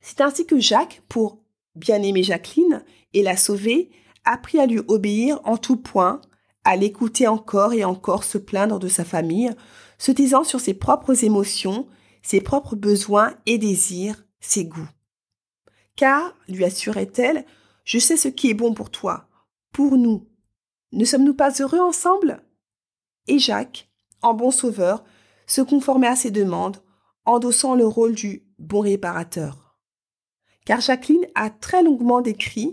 C'est 0.00 0.20
ainsi 0.20 0.44
que 0.44 0.58
Jacques, 0.58 1.02
pour 1.08 1.42
bien 1.76 2.02
aimer 2.02 2.22
Jacqueline 2.22 2.84
et 3.14 3.22
la 3.22 3.36
sauver, 3.36 3.90
a 4.24 4.34
appris 4.34 4.58
à 4.58 4.66
lui 4.66 4.80
obéir 4.88 5.40
en 5.44 5.56
tout 5.56 5.76
point, 5.76 6.20
à 6.64 6.76
l'écouter 6.76 7.26
encore 7.26 7.72
et 7.72 7.84
encore 7.84 8.24
se 8.24 8.38
plaindre 8.38 8.78
de 8.78 8.88
sa 8.88 9.04
famille, 9.04 9.50
se 9.98 10.12
taisant 10.12 10.44
sur 10.44 10.60
ses 10.60 10.74
propres 10.74 11.24
émotions, 11.24 11.86
ses 12.22 12.40
propres 12.40 12.74
besoins 12.76 13.34
et 13.46 13.58
désirs, 13.58 14.24
ses 14.40 14.64
goûts. 14.64 14.88
Car, 15.96 16.34
lui 16.48 16.64
assurait-elle, 16.64 17.44
je 17.84 17.98
sais 17.98 18.16
ce 18.16 18.28
qui 18.28 18.50
est 18.50 18.54
bon 18.54 18.74
pour 18.74 18.90
toi, 18.90 19.28
pour 19.72 19.96
nous. 19.96 20.26
Ne 20.92 21.04
sommes-nous 21.04 21.34
pas 21.34 21.50
heureux 21.60 21.80
ensemble 21.80 22.42
Et 23.26 23.38
Jacques, 23.38 23.90
en 24.22 24.34
bon 24.34 24.50
sauveur, 24.50 25.04
se 25.46 25.60
conformait 25.60 26.08
à 26.08 26.16
ses 26.16 26.30
demandes, 26.30 26.82
endossant 27.26 27.74
le 27.74 27.86
rôle 27.86 28.14
du 28.14 28.44
bon 28.58 28.80
réparateur. 28.80 29.76
Car 30.64 30.80
Jacqueline 30.80 31.26
a 31.34 31.50
très 31.50 31.82
longuement 31.82 32.22
décrit, 32.22 32.72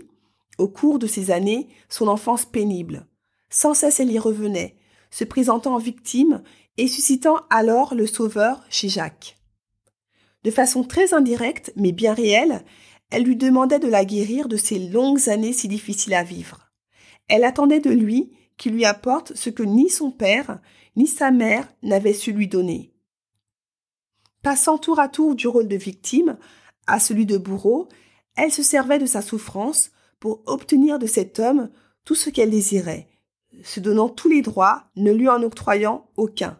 au 0.58 0.68
cours 0.68 0.98
de 0.98 1.06
ces 1.06 1.30
années, 1.30 1.68
son 1.88 2.08
enfance 2.08 2.46
pénible. 2.46 3.06
Sans 3.50 3.74
cesse 3.74 4.00
elle 4.00 4.10
y 4.10 4.18
revenait, 4.18 4.76
se 5.10 5.24
présentant 5.24 5.74
en 5.74 5.78
victime 5.78 6.42
et 6.78 6.88
suscitant 6.88 7.40
alors 7.50 7.94
le 7.94 8.06
sauveur 8.06 8.64
chez 8.70 8.88
Jacques. 8.88 9.36
De 10.44 10.50
façon 10.50 10.84
très 10.84 11.12
indirecte, 11.14 11.72
mais 11.76 11.92
bien 11.92 12.14
réelle, 12.14 12.64
elle 13.12 13.24
lui 13.24 13.36
demandait 13.36 13.78
de 13.78 13.88
la 13.88 14.06
guérir 14.06 14.48
de 14.48 14.56
ces 14.56 14.78
longues 14.78 15.28
années 15.28 15.52
si 15.52 15.68
difficiles 15.68 16.14
à 16.14 16.24
vivre. 16.24 16.72
Elle 17.28 17.44
attendait 17.44 17.80
de 17.80 17.90
lui 17.90 18.32
qu'il 18.56 18.72
lui 18.72 18.86
apporte 18.86 19.34
ce 19.34 19.50
que 19.50 19.62
ni 19.62 19.90
son 19.90 20.10
père, 20.10 20.60
ni 20.96 21.06
sa 21.06 21.30
mère 21.30 21.68
n'avaient 21.82 22.14
su 22.14 22.32
lui 22.32 22.48
donner. 22.48 22.94
Passant 24.42 24.78
tour 24.78 24.98
à 24.98 25.08
tour 25.08 25.34
du 25.34 25.46
rôle 25.46 25.68
de 25.68 25.76
victime 25.76 26.38
à 26.86 26.98
celui 26.98 27.26
de 27.26 27.36
bourreau, 27.36 27.86
elle 28.34 28.50
se 28.50 28.62
servait 28.62 28.98
de 28.98 29.06
sa 29.06 29.20
souffrance 29.20 29.90
pour 30.18 30.42
obtenir 30.46 30.98
de 30.98 31.06
cet 31.06 31.38
homme 31.38 31.70
tout 32.04 32.14
ce 32.14 32.30
qu'elle 32.30 32.50
désirait, 32.50 33.08
se 33.62 33.78
donnant 33.78 34.08
tous 34.08 34.30
les 34.30 34.40
droits, 34.40 34.84
ne 34.96 35.12
lui 35.12 35.28
en 35.28 35.42
octroyant 35.42 36.08
aucun. 36.16 36.58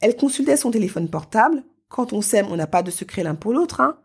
Elle 0.00 0.16
consultait 0.16 0.56
son 0.56 0.70
téléphone 0.70 1.10
portable, 1.10 1.64
quand 1.88 2.14
on 2.14 2.22
s'aime, 2.22 2.46
on 2.50 2.56
n'a 2.56 2.66
pas 2.66 2.82
de 2.82 2.90
secret 2.90 3.22
l'un 3.22 3.34
pour 3.34 3.52
l'autre, 3.52 3.80
hein, 3.80 3.98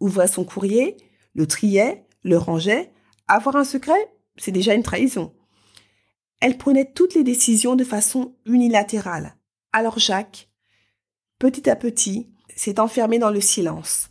ouvrait 0.00 0.28
son 0.28 0.44
courrier, 0.44 0.96
le 1.34 1.46
triait, 1.46 2.04
le 2.22 2.36
rangeait. 2.36 2.92
Avoir 3.26 3.56
un 3.56 3.64
secret, 3.64 4.12
c'est 4.36 4.52
déjà 4.52 4.74
une 4.74 4.82
trahison. 4.82 5.32
Elle 6.40 6.58
prenait 6.58 6.92
toutes 6.92 7.14
les 7.14 7.24
décisions 7.24 7.76
de 7.76 7.84
façon 7.84 8.34
unilatérale. 8.46 9.36
Alors 9.72 9.98
Jacques, 9.98 10.48
petit 11.38 11.68
à 11.68 11.76
petit, 11.76 12.28
s'est 12.54 12.80
enfermé 12.80 13.18
dans 13.18 13.30
le 13.30 13.40
silence. 13.40 14.08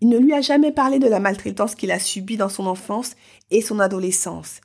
Il 0.00 0.08
ne 0.08 0.18
lui 0.18 0.32
a 0.32 0.40
jamais 0.40 0.72
parlé 0.72 0.98
de 0.98 1.08
la 1.08 1.20
maltraitance 1.20 1.74
qu'il 1.74 1.90
a 1.90 1.98
subie 1.98 2.36
dans 2.36 2.48
son 2.48 2.66
enfance 2.66 3.16
et 3.50 3.60
son 3.60 3.80
adolescence. 3.80 4.60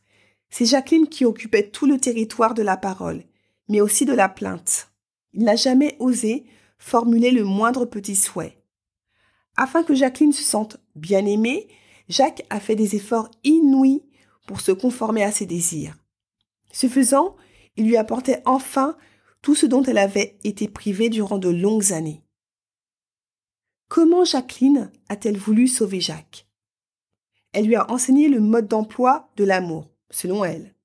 C'est 0.49 0.65
Jacqueline 0.65 1.09
qui 1.09 1.25
occupait 1.25 1.69
tout 1.69 1.85
le 1.85 1.97
territoire 1.97 2.53
de 2.53 2.61
la 2.61 2.77
parole, 2.77 3.23
mais 3.67 3.81
aussi 3.81 4.05
de 4.05 4.13
la 4.13 4.29
plainte. 4.29 4.89
Il 5.33 5.43
n'a 5.43 5.57
jamais 5.57 5.97
osé 5.99 6.45
formuler 6.77 7.31
le 7.31 7.43
moindre 7.43 7.85
petit 7.85 8.15
souhait. 8.15 8.57
Afin 9.57 9.83
que 9.83 9.95
Jacqueline 9.95 10.33
se 10.33 10.43
sente 10.43 10.77
bien 10.95 11.25
aimée, 11.25 11.67
Jacques 12.09 12.45
a 12.49 12.59
fait 12.59 12.75
des 12.75 12.95
efforts 12.95 13.29
inouïs 13.43 14.03
pour 14.47 14.61
se 14.61 14.71
conformer 14.71 15.23
à 15.23 15.31
ses 15.31 15.45
désirs. 15.45 15.95
Ce 16.71 16.87
faisant, 16.87 17.35
il 17.77 17.87
lui 17.87 17.97
apportait 17.97 18.41
enfin 18.45 18.97
tout 19.41 19.55
ce 19.55 19.65
dont 19.65 19.83
elle 19.83 19.97
avait 19.97 20.37
été 20.43 20.67
privée 20.67 21.09
durant 21.09 21.37
de 21.37 21.49
longues 21.49 21.93
années. 21.93 22.21
Comment 23.87 24.25
Jacqueline 24.25 24.91
a-t-elle 25.09 25.37
voulu 25.37 25.67
sauver 25.67 26.01
Jacques? 26.01 26.47
Elle 27.53 27.67
lui 27.67 27.75
a 27.75 27.89
enseigné 27.91 28.27
le 28.27 28.39
mode 28.39 28.67
d'emploi 28.67 29.29
de 29.37 29.43
l'amour, 29.43 29.89
selon 30.09 30.43
elle. 30.43 30.75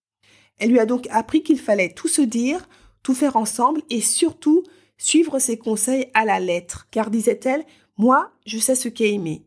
Elle 0.59 0.71
lui 0.71 0.79
a 0.79 0.87
donc 0.87 1.09
appris 1.11 1.43
qu'il 1.43 1.59
fallait 1.59 1.93
tout 1.93 2.09
se 2.09 2.23
dire, 2.23 2.69
tout 3.03 3.15
faire 3.15 3.37
ensemble 3.37 3.83
et 3.91 4.01
surtout 4.01 4.63
suivre 4.99 5.39
ses 5.39 5.57
conseils 5.57 6.11
à 6.13 6.25
la 6.25 6.39
lettre, 6.39 6.87
car 6.91 7.11
disait-elle, 7.11 7.65
moi, 8.01 8.33
je 8.47 8.57
sais 8.57 8.75
ce 8.75 8.89
qu'est 8.89 9.13
aimer. 9.13 9.43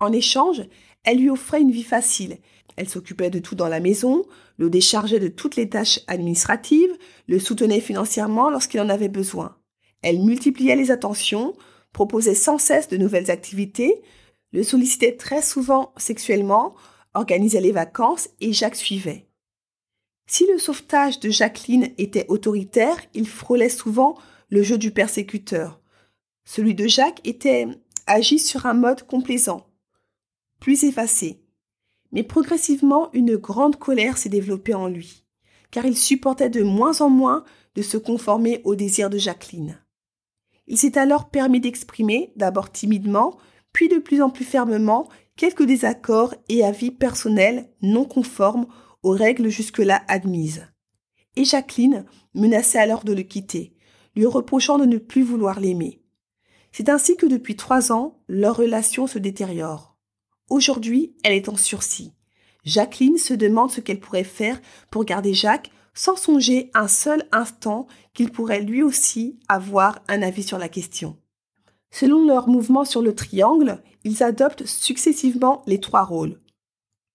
En 0.00 0.12
échange, 0.12 0.62
elle 1.04 1.18
lui 1.18 1.28
offrait 1.28 1.60
une 1.60 1.70
vie 1.70 1.82
facile. 1.82 2.38
Elle 2.76 2.88
s'occupait 2.88 3.28
de 3.28 3.38
tout 3.38 3.54
dans 3.54 3.68
la 3.68 3.80
maison, 3.80 4.24
le 4.56 4.70
déchargeait 4.70 5.20
de 5.20 5.28
toutes 5.28 5.56
les 5.56 5.68
tâches 5.68 6.00
administratives, 6.06 6.96
le 7.28 7.38
soutenait 7.38 7.80
financièrement 7.80 8.48
lorsqu'il 8.48 8.80
en 8.80 8.88
avait 8.88 9.10
besoin. 9.10 9.58
Elle 10.00 10.22
multipliait 10.22 10.74
les 10.74 10.90
attentions, 10.90 11.54
proposait 11.92 12.34
sans 12.34 12.56
cesse 12.56 12.88
de 12.88 12.96
nouvelles 12.96 13.30
activités, 13.30 14.00
le 14.52 14.62
sollicitait 14.62 15.16
très 15.16 15.42
souvent 15.42 15.92
sexuellement, 15.98 16.74
organisait 17.12 17.60
les 17.60 17.72
vacances 17.72 18.30
et 18.40 18.54
Jacques 18.54 18.74
suivait. 18.74 19.26
Si 20.26 20.46
le 20.46 20.58
sauvetage 20.58 21.20
de 21.20 21.28
Jacqueline 21.28 21.90
était 21.98 22.24
autoritaire, 22.28 22.96
il 23.12 23.28
frôlait 23.28 23.68
souvent 23.68 24.16
le 24.48 24.62
jeu 24.62 24.78
du 24.78 24.92
persécuteur, 24.92 25.78
celui 26.46 26.74
de 26.74 26.86
Jacques 26.86 27.20
était 27.24 27.66
agi 28.06 28.38
sur 28.38 28.64
un 28.64 28.72
mode 28.72 29.02
complaisant, 29.02 29.66
plus 30.60 30.84
effacé. 30.84 31.42
Mais 32.12 32.22
progressivement, 32.22 33.10
une 33.12 33.36
grande 33.36 33.76
colère 33.76 34.16
s'est 34.16 34.30
développée 34.30 34.72
en 34.72 34.86
lui, 34.86 35.24
car 35.70 35.84
il 35.84 35.96
supportait 35.96 36.48
de 36.48 36.62
moins 36.62 37.02
en 37.02 37.10
moins 37.10 37.44
de 37.74 37.82
se 37.82 37.98
conformer 37.98 38.62
aux 38.64 38.76
désirs 38.76 39.10
de 39.10 39.18
Jacqueline. 39.18 39.78
Il 40.68 40.78
s'est 40.78 40.96
alors 40.96 41.28
permis 41.28 41.60
d'exprimer, 41.60 42.32
d'abord 42.36 42.72
timidement, 42.72 43.36
puis 43.72 43.88
de 43.88 43.98
plus 43.98 44.22
en 44.22 44.30
plus 44.30 44.44
fermement, 44.44 45.08
quelques 45.36 45.64
désaccords 45.64 46.34
et 46.48 46.64
avis 46.64 46.92
personnels 46.92 47.68
non 47.82 48.04
conformes 48.04 48.66
aux 49.02 49.10
règles 49.10 49.48
jusque-là 49.48 50.02
admises. 50.08 50.66
Et 51.34 51.44
Jacqueline 51.44 52.06
menaçait 52.34 52.78
alors 52.78 53.04
de 53.04 53.12
le 53.12 53.22
quitter, 53.22 53.74
lui 54.14 54.26
reprochant 54.26 54.78
de 54.78 54.86
ne 54.86 54.96
plus 54.96 55.22
vouloir 55.22 55.60
l'aimer. 55.60 56.00
C'est 56.76 56.90
ainsi 56.90 57.16
que 57.16 57.24
depuis 57.24 57.56
trois 57.56 57.90
ans, 57.90 58.18
leur 58.28 58.58
relation 58.58 59.06
se 59.06 59.18
détériore. 59.18 59.96
Aujourd'hui, 60.50 61.16
elle 61.24 61.32
est 61.32 61.48
en 61.48 61.56
sursis. 61.56 62.12
Jacqueline 62.64 63.16
se 63.16 63.32
demande 63.32 63.70
ce 63.70 63.80
qu'elle 63.80 63.98
pourrait 63.98 64.24
faire 64.24 64.60
pour 64.90 65.06
garder 65.06 65.32
Jacques 65.32 65.70
sans 65.94 66.16
songer 66.16 66.70
un 66.74 66.86
seul 66.86 67.26
instant 67.32 67.86
qu'il 68.12 68.30
pourrait 68.30 68.60
lui 68.60 68.82
aussi 68.82 69.38
avoir 69.48 70.00
un 70.06 70.20
avis 70.20 70.42
sur 70.42 70.58
la 70.58 70.68
question. 70.68 71.16
Selon 71.90 72.26
leur 72.26 72.46
mouvement 72.46 72.84
sur 72.84 73.00
le 73.00 73.14
triangle, 73.14 73.82
ils 74.04 74.22
adoptent 74.22 74.66
successivement 74.66 75.62
les 75.66 75.80
trois 75.80 76.04
rôles. 76.04 76.42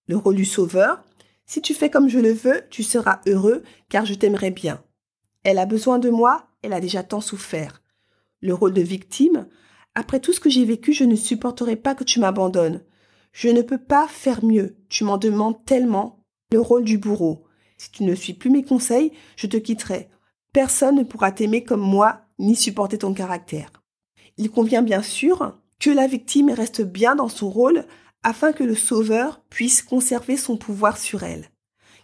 Le 0.08 0.18
rôle 0.18 0.38
du 0.38 0.46
sauveur, 0.46 1.04
si 1.46 1.62
tu 1.62 1.76
fais 1.76 1.92
comme 1.92 2.10
je 2.10 2.18
le 2.18 2.34
veux, 2.34 2.64
tu 2.72 2.82
seras 2.82 3.22
heureux 3.28 3.62
car 3.90 4.08
je 4.08 4.16
t'aimerai 4.16 4.50
bien. 4.50 4.84
Elle 5.44 5.60
a 5.60 5.68
besoin 5.68 6.00
de 6.00 6.10
moi, 6.10 6.48
elle 6.64 6.74
a 6.74 6.80
déjà 6.80 7.04
tant 7.04 7.22
souffert. 7.22 7.81
Le 8.42 8.54
rôle 8.54 8.74
de 8.74 8.82
victime, 8.82 9.48
après 9.96 10.20
tout 10.20 10.34
ce 10.34 10.40
que 10.40 10.50
j'ai 10.50 10.66
vécu, 10.66 10.94
je 10.94 11.04
ne 11.04 11.16
supporterai 11.16 11.76
pas 11.76 11.96
que 11.96 12.04
tu 12.04 12.20
m'abandonnes. 12.20 12.82
Je 13.34 13.50
ne 13.50 13.62
peux 13.62 13.78
pas 13.78 14.08
faire 14.08 14.44
mieux, 14.44 14.78
tu 14.90 15.04
m'en 15.04 15.18
demandes 15.18 15.64
tellement. 15.66 16.24
Le 16.52 16.60
rôle 16.60 16.84
du 16.84 16.98
bourreau, 16.98 17.46
si 17.78 17.92
tu 17.92 18.04
ne 18.04 18.14
suis 18.16 18.34
plus 18.34 18.50
mes 18.50 18.64
conseils, 18.64 19.12
je 19.36 19.48
te 19.48 19.58
quitterai. 19.58 20.10
Personne 20.54 20.98
ne 20.98 21.04
pourra 21.04 21.32
t'aimer 21.32 21.64
comme 21.64 21.82
moi, 21.82 22.22
ni 22.40 22.56
supporter 22.56 22.98
ton 22.98 23.14
caractère. 23.14 23.72
Il 24.38 24.52
convient 24.52 24.82
bien 24.82 25.02
sûr 25.02 25.58
que 25.80 25.90
la 25.90 26.08
victime 26.08 26.52
reste 26.52 26.82
bien 26.82 27.16
dans 27.16 27.30
son 27.30 27.50
rôle 27.50 27.86
afin 28.24 28.54
que 28.54 28.64
le 28.64 28.76
sauveur 28.76 29.42
puisse 29.50 29.82
conserver 29.82 30.38
son 30.38 30.58
pouvoir 30.58 30.98
sur 30.98 31.24
elle. 31.24 31.50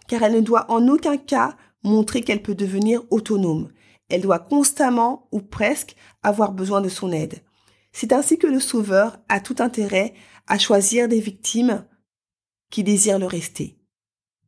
Car 0.08 0.22
elle 0.22 0.34
ne 0.34 0.40
doit 0.40 0.70
en 0.70 0.88
aucun 0.88 1.16
cas 1.16 1.56
montrer 1.84 2.22
qu'elle 2.22 2.42
peut 2.42 2.54
devenir 2.54 3.02
autonome. 3.10 3.68
Elle 4.08 4.22
doit 4.22 4.38
constamment 4.38 5.28
ou 5.32 5.40
presque 5.40 5.96
avoir 6.22 6.52
besoin 6.52 6.80
de 6.80 6.88
son 6.88 7.12
aide. 7.12 7.42
C'est 7.92 8.12
ainsi 8.12 8.38
que 8.38 8.46
le 8.46 8.60
sauveur 8.60 9.18
a 9.28 9.40
tout 9.40 9.56
intérêt 9.58 10.14
à 10.46 10.58
choisir 10.58 11.08
des 11.08 11.20
victimes 11.20 11.84
qui 12.70 12.84
désirent 12.84 13.18
le 13.18 13.26
rester. 13.26 13.76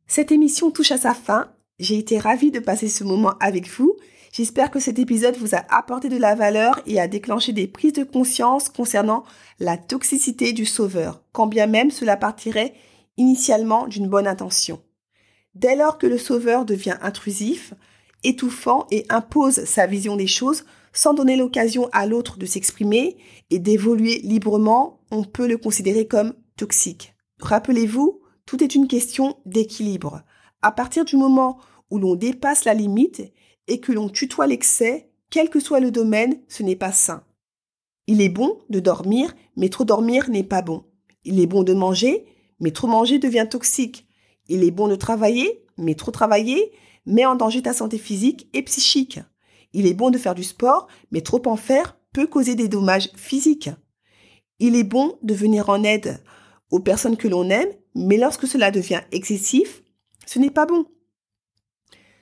Cette 0.07 0.31
émission 0.31 0.71
touche 0.71 0.91
à 0.91 0.97
sa 0.97 1.13
fin. 1.13 1.51
J'ai 1.79 1.97
été 1.97 2.19
ravie 2.19 2.51
de 2.51 2.59
passer 2.59 2.87
ce 2.87 3.03
moment 3.03 3.33
avec 3.39 3.69
vous. 3.69 3.95
J'espère 4.31 4.71
que 4.71 4.79
cet 4.79 4.99
épisode 4.99 5.35
vous 5.35 5.55
a 5.55 5.65
apporté 5.69 6.07
de 6.07 6.17
la 6.17 6.35
valeur 6.35 6.79
et 6.85 6.99
a 6.99 7.07
déclenché 7.07 7.51
des 7.51 7.67
prises 7.67 7.93
de 7.93 8.03
conscience 8.03 8.69
concernant 8.69 9.23
la 9.59 9.77
toxicité 9.77 10.53
du 10.53 10.65
sauveur, 10.65 11.23
quand 11.33 11.47
bien 11.47 11.67
même 11.67 11.91
cela 11.91 12.15
partirait 12.15 12.73
initialement 13.17 13.87
d'une 13.87 14.07
bonne 14.07 14.27
intention. 14.27 14.81
Dès 15.53 15.75
lors 15.75 15.97
que 15.97 16.07
le 16.07 16.17
sauveur 16.17 16.65
devient 16.65 16.97
intrusif, 17.01 17.73
étouffant 18.23 18.87
et 18.91 19.05
impose 19.09 19.65
sa 19.65 19.87
vision 19.87 20.15
des 20.15 20.27
choses 20.27 20.65
sans 20.93 21.13
donner 21.13 21.37
l'occasion 21.37 21.89
à 21.91 22.05
l'autre 22.05 22.37
de 22.37 22.45
s'exprimer 22.45 23.17
et 23.49 23.59
d'évoluer 23.59 24.19
librement, 24.19 24.99
on 25.11 25.23
peut 25.23 25.47
le 25.47 25.57
considérer 25.57 26.07
comme 26.07 26.33
toxique. 26.57 27.15
Rappelez-vous, 27.39 28.21
tout 28.45 28.63
est 28.63 28.75
une 28.75 28.87
question 28.87 29.37
d'équilibre. 29.45 30.23
À 30.61 30.71
partir 30.71 31.05
du 31.05 31.15
moment 31.15 31.59
où 31.89 31.97
l'on 31.97 32.15
dépasse 32.15 32.65
la 32.65 32.73
limite 32.73 33.23
et 33.67 33.79
que 33.79 33.91
l'on 33.91 34.09
tutoie 34.09 34.47
l'excès, 34.47 35.09
quel 35.29 35.49
que 35.49 35.59
soit 35.59 35.79
le 35.79 35.91
domaine, 35.91 36.39
ce 36.47 36.63
n'est 36.63 36.75
pas 36.75 36.91
sain. 36.91 37.23
Il 38.07 38.21
est 38.21 38.29
bon 38.29 38.59
de 38.69 38.79
dormir, 38.79 39.33
mais 39.55 39.69
trop 39.69 39.85
dormir 39.85 40.29
n'est 40.29 40.43
pas 40.43 40.61
bon. 40.61 40.83
Il 41.23 41.39
est 41.39 41.47
bon 41.47 41.63
de 41.63 41.73
manger, 41.73 42.25
mais 42.59 42.71
trop 42.71 42.87
manger 42.87 43.19
devient 43.19 43.47
toxique. 43.49 44.07
Il 44.49 44.63
est 44.63 44.71
bon 44.71 44.87
de 44.87 44.95
travailler, 44.95 45.63
mais 45.77 45.95
trop 45.95 46.11
travailler 46.11 46.73
met 47.05 47.25
en 47.25 47.35
danger 47.35 47.61
ta 47.61 47.73
santé 47.73 47.97
physique 47.97 48.47
et 48.53 48.63
psychique. 48.63 49.19
Il 49.73 49.87
est 49.87 49.93
bon 49.93 50.09
de 50.09 50.17
faire 50.17 50.35
du 50.35 50.43
sport, 50.43 50.87
mais 51.11 51.21
trop 51.21 51.41
en 51.47 51.55
faire 51.55 51.97
peut 52.13 52.27
causer 52.27 52.55
des 52.55 52.67
dommages 52.67 53.09
physiques. 53.15 53.69
Il 54.59 54.75
est 54.75 54.83
bon 54.83 55.17
de 55.23 55.33
venir 55.33 55.69
en 55.69 55.83
aide 55.83 56.21
aux 56.69 56.79
personnes 56.79 57.17
que 57.17 57.27
l'on 57.27 57.49
aime, 57.49 57.71
mais 57.95 58.17
lorsque 58.17 58.47
cela 58.47 58.71
devient 58.71 59.01
excessif, 59.11 59.83
ce 60.25 60.39
n'est 60.39 60.51
pas 60.51 60.65
bon. 60.65 60.85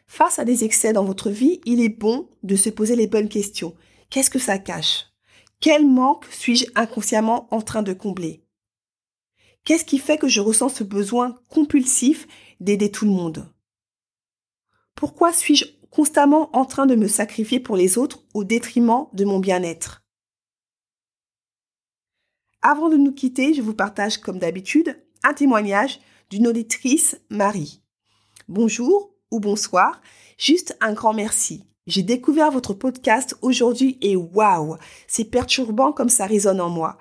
Face 0.08 0.40
à 0.40 0.46
des 0.46 0.64
excès 0.64 0.94
dans 0.94 1.06
votre 1.06 1.30
vie, 1.30 1.62
il 1.66 1.82
est 1.82 1.90
bon 1.90 2.30
de 2.44 2.56
se 2.56 2.70
poser 2.70 2.96
les 2.96 3.08
bonnes 3.08 3.30
questions. 3.30 3.76
Qu'est-ce 4.10 4.32
que 4.32 4.40
ça 4.40 4.58
cache? 4.58 5.06
Quel 5.60 5.86
manque 5.86 6.26
suis-je 6.32 6.66
inconsciemment 6.76 7.48
en 7.54 7.62
train 7.62 7.84
de 7.84 7.94
combler? 7.94 8.44
Qu'est-ce 9.66 9.86
qui 9.86 10.00
fait 10.00 10.18
que 10.18 10.28
je 10.28 10.42
ressens 10.42 10.70
ce 10.70 10.84
besoin 10.84 11.36
compulsif 11.50 12.28
d'aider 12.60 12.90
tout 12.90 13.06
le 13.06 13.12
monde? 13.12 13.54
Pourquoi 15.00 15.32
suis-je 15.32 15.64
constamment 15.92 16.54
en 16.54 16.66
train 16.66 16.86
de 16.86 16.94
me 16.94 17.08
sacrifier 17.08 17.62
pour 17.62 17.78
les 17.78 17.98
autres 17.98 18.22
au 18.34 18.44
détriment 18.44 19.06
de 19.14 19.24
mon 19.24 19.40
bien-être? 19.40 20.04
Avant 22.62 22.90
de 22.90 22.98
nous 22.98 23.14
quitter, 23.14 23.54
je 23.54 23.62
vous 23.62 23.74
partage 23.74 24.18
comme 24.18 24.40
d'habitude 24.40 25.02
un 25.24 25.34
témoignage 25.34 26.02
d'une 26.30 26.48
auditrice 26.48 27.18
Marie. 27.30 27.82
Bonjour 28.50 29.16
ou 29.32 29.40
bonsoir, 29.40 30.02
juste 30.38 30.78
un 30.82 30.92
grand 30.92 31.14
merci. 31.14 31.64
J'ai 31.88 32.04
découvert 32.04 32.52
votre 32.52 32.74
podcast 32.74 33.38
aujourd'hui 33.42 33.98
et 34.02 34.18
waouh, 34.18 34.76
c'est 35.08 35.32
perturbant 35.32 35.94
comme 35.94 36.10
ça 36.10 36.26
résonne 36.26 36.60
en 36.60 36.70
moi. 36.70 36.98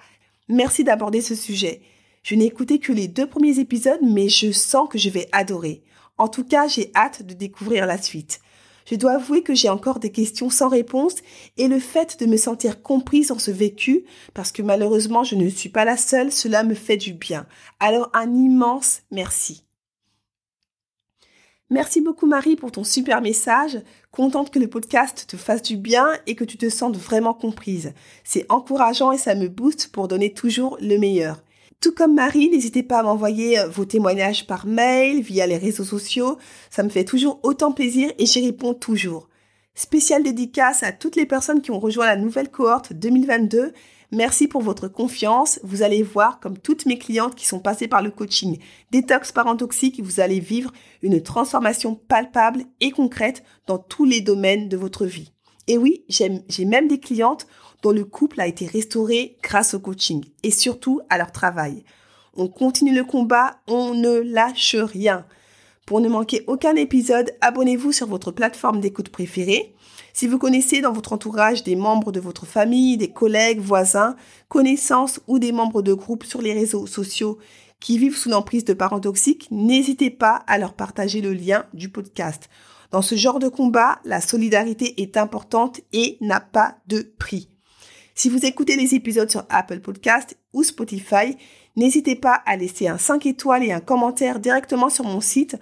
Merci 0.47 0.85
d'aborder 0.85 1.21
ce 1.21 1.35
sujet. 1.35 1.83
Je 2.23 2.37
n'ai 2.37 2.47
écouté 2.47 2.79
que 2.79 2.93
les 2.93 3.09
deux 3.09 3.27
premiers 3.27 3.59
épisodes, 3.59 4.03
mais 4.03 4.29
je 4.29 4.53
sens 4.53 4.89
que 4.89 4.99
je 4.99 5.11
vais 5.11 5.29
adorer. 5.33 5.83
En 6.19 6.29
tout 6.29 6.45
cas, 6.45 6.67
j'ai 6.67 6.91
hâte 6.95 7.23
de 7.23 7.35
découvrir 7.35 7.87
la 7.87 7.97
suite. 7.97 8.41
Je 8.91 8.95
dois 8.95 9.13
avouer 9.13 9.43
que 9.43 9.55
j'ai 9.55 9.69
encore 9.69 9.99
des 9.99 10.11
questions 10.11 10.49
sans 10.49 10.69
réponse 10.69 11.17
et 11.59 11.69
le 11.69 11.79
fait 11.79 12.19
de 12.21 12.27
me 12.27 12.39
sentir 12.39 12.83
comprise 12.83 13.29
dans 13.29 13.39
ce 13.39 13.51
vécu, 13.51 14.05
parce 14.33 14.51
que 14.51 14.63
malheureusement 14.63 15.25
je 15.25 15.35
ne 15.35 15.49
suis 15.51 15.69
pas 15.69 15.85
la 15.85 15.99
seule, 15.99 16.33
cela 16.33 16.63
me 16.63 16.75
fait 16.75 16.97
du 16.97 17.13
bien. 17.13 17.47
Alors 17.81 18.11
un 18.15 18.33
immense 18.33 19.03
merci. 19.11 19.65
Merci 21.69 22.01
beaucoup 22.01 22.25
Marie 22.25 22.57
pour 22.57 22.73
ton 22.73 22.83
super 22.83 23.21
message. 23.21 23.79
Contente 24.11 24.51
que 24.51 24.59
le 24.59 24.71
podcast 24.71 25.27
te 25.29 25.37
fasse 25.37 25.61
du 25.61 25.77
bien 25.77 26.09
et 26.27 26.35
que 26.35 26.45
tu 26.45 26.57
te 26.57 26.71
sentes 26.71 26.97
vraiment 26.97 27.35
comprise. 27.35 27.93
C'est 28.25 28.47
encourageant 28.49 29.13
et 29.13 29.19
ça 29.19 29.35
me 29.35 29.49
booste 29.49 29.93
pour 29.93 30.09
donner 30.09 30.33
toujours 30.33 30.79
le 30.81 30.97
meilleur. 30.97 31.43
Tout 31.81 31.93
comme 31.93 32.15
Marie, 32.15 32.51
n'hésitez 32.51 32.83
pas 32.83 32.99
à 32.99 33.03
m'envoyer 33.03 33.59
euh, 33.59 33.69
vos 33.69 33.85
témoignages 33.85 34.47
par 34.47 34.67
mail, 34.67 35.23
via 35.23 35.47
les 35.47 35.59
réseaux 35.59 35.85
sociaux. 35.85 36.39
Ça 36.71 36.83
me 36.83 36.89
fait 36.89 37.05
toujours 37.05 37.41
autant 37.43 37.73
plaisir 37.73 38.11
et 38.19 38.27
j'y 38.27 38.45
réponds 38.45 38.75
toujours. 38.75 39.29
Spéciale 39.75 40.25
dédicace 40.25 40.83
à 40.83 40.91
toutes 40.91 41.15
les 41.15 41.27
personnes 41.27 41.63
qui 41.63 41.71
ont 41.71 41.79
rejoint 41.79 42.07
la 42.07 42.17
nouvelle 42.17 42.51
cohorte 42.51 42.93
2022 42.93 43.73
Merci 44.11 44.49
pour 44.49 44.63
votre 44.63 44.89
confiance. 44.89 45.61
Vous 45.63 45.83
allez 45.83 46.03
voir, 46.03 46.41
comme 46.41 46.57
toutes 46.57 46.87
mes 46.87 46.99
clientes 46.99 47.35
qui 47.35 47.47
sont 47.47 47.61
passées 47.61 47.89
par 47.89 48.03
le 48.03 48.11
coaching 48.11 48.59
détox 48.91 49.33
parent 49.33 49.57
toxique, 49.57 50.01
vous 50.03 50.21
allez 50.21 50.41
vivre 50.41 50.73
une 51.03 51.23
transformation 51.23 51.95
palpable 51.95 52.65
et 52.81 52.91
concrète 52.91 53.43
dans 53.67 53.79
tous 53.79 54.07
les 54.07 54.23
domaines 54.23 54.71
de 54.71 54.79
votre 54.79 55.05
vie. 55.05 55.33
Et 55.69 55.79
oui, 55.79 56.03
j'ai 56.09 56.65
même 56.65 56.89
des 56.89 56.99
clientes 56.99 57.47
dont 57.83 57.93
le 57.93 58.05
couple 58.05 58.41
a 58.41 58.47
été 58.47 58.67
restauré 58.67 59.37
grâce 59.43 59.75
au 59.75 59.81
coaching 59.81 60.25
et 60.43 60.51
surtout 60.51 61.01
à 61.11 61.19
leur 61.19 61.31
travail. 61.31 61.85
On 62.37 62.49
continue 62.49 62.95
le 62.95 63.05
combat, 63.05 63.59
on 63.69 63.95
ne 63.95 64.19
lâche 64.19 64.75
rien. 64.75 65.25
Pour 65.87 66.01
ne 66.01 66.09
manquer 66.09 66.43
aucun 66.47 66.75
épisode, 66.75 67.33
abonnez-vous 67.41 67.93
sur 67.93 68.07
votre 68.07 68.31
plateforme 68.31 68.81
d'écoute 68.81 69.11
préférée. 69.11 69.75
Si 70.13 70.27
vous 70.27 70.39
connaissez 70.39 70.81
dans 70.81 70.93
votre 70.93 71.13
entourage 71.13 71.63
des 71.63 71.77
membres 71.77 72.13
de 72.13 72.21
votre 72.21 72.47
famille, 72.47 72.97
des 72.97 73.11
collègues, 73.11 73.61
voisins, 73.61 74.17
connaissances 74.49 75.21
ou 75.29 75.39
des 75.39 75.53
membres 75.53 75.83
de 75.83 75.93
groupe 75.93 76.25
sur 76.25 76.43
les 76.43 76.53
réseaux 76.53 76.87
sociaux 76.87 77.39
qui 77.81 77.99
vivent 77.99 78.17
sous 78.17 78.29
l'emprise 78.29 78.65
de 78.65 78.75
parents 78.75 79.01
toxiques, 79.01 79.49
n'hésitez 79.51 80.11
pas 80.11 80.43
à 80.47 80.59
leur 80.59 80.75
partager 80.75 81.21
le 81.21 81.33
lien 81.33 81.65
du 81.75 81.89
podcast. 81.89 82.49
Dans 82.91 83.03
ce 83.03 83.15
genre 83.15 83.39
de 83.39 83.49
combat, 83.49 84.01
la 84.05 84.21
solidarité 84.21 85.01
est 85.03 85.17
importante 85.17 85.81
et 85.93 86.17
n'a 86.21 86.41
pas 86.41 86.79
de 86.87 87.13
prix. 87.19 87.51
Si 88.15 88.29
vous 88.29 88.45
écoutez 88.47 88.77
les 88.77 88.95
épisodes 88.95 89.31
sur 89.31 89.45
Apple 89.49 89.81
Podcast 89.81 90.37
ou 90.53 90.65
Spotify, 90.65 91.37
n'hésitez 91.77 92.17
pas 92.17 92.43
à 92.47 92.57
laisser 92.57 92.89
un 92.89 92.99
5 92.99 93.27
étoiles 93.27 93.65
et 93.65 93.73
un 93.73 93.81
commentaire 93.81 94.41
directement 94.41 94.89
sur 94.89 95.05
mon 95.05 95.21
site 95.21 95.57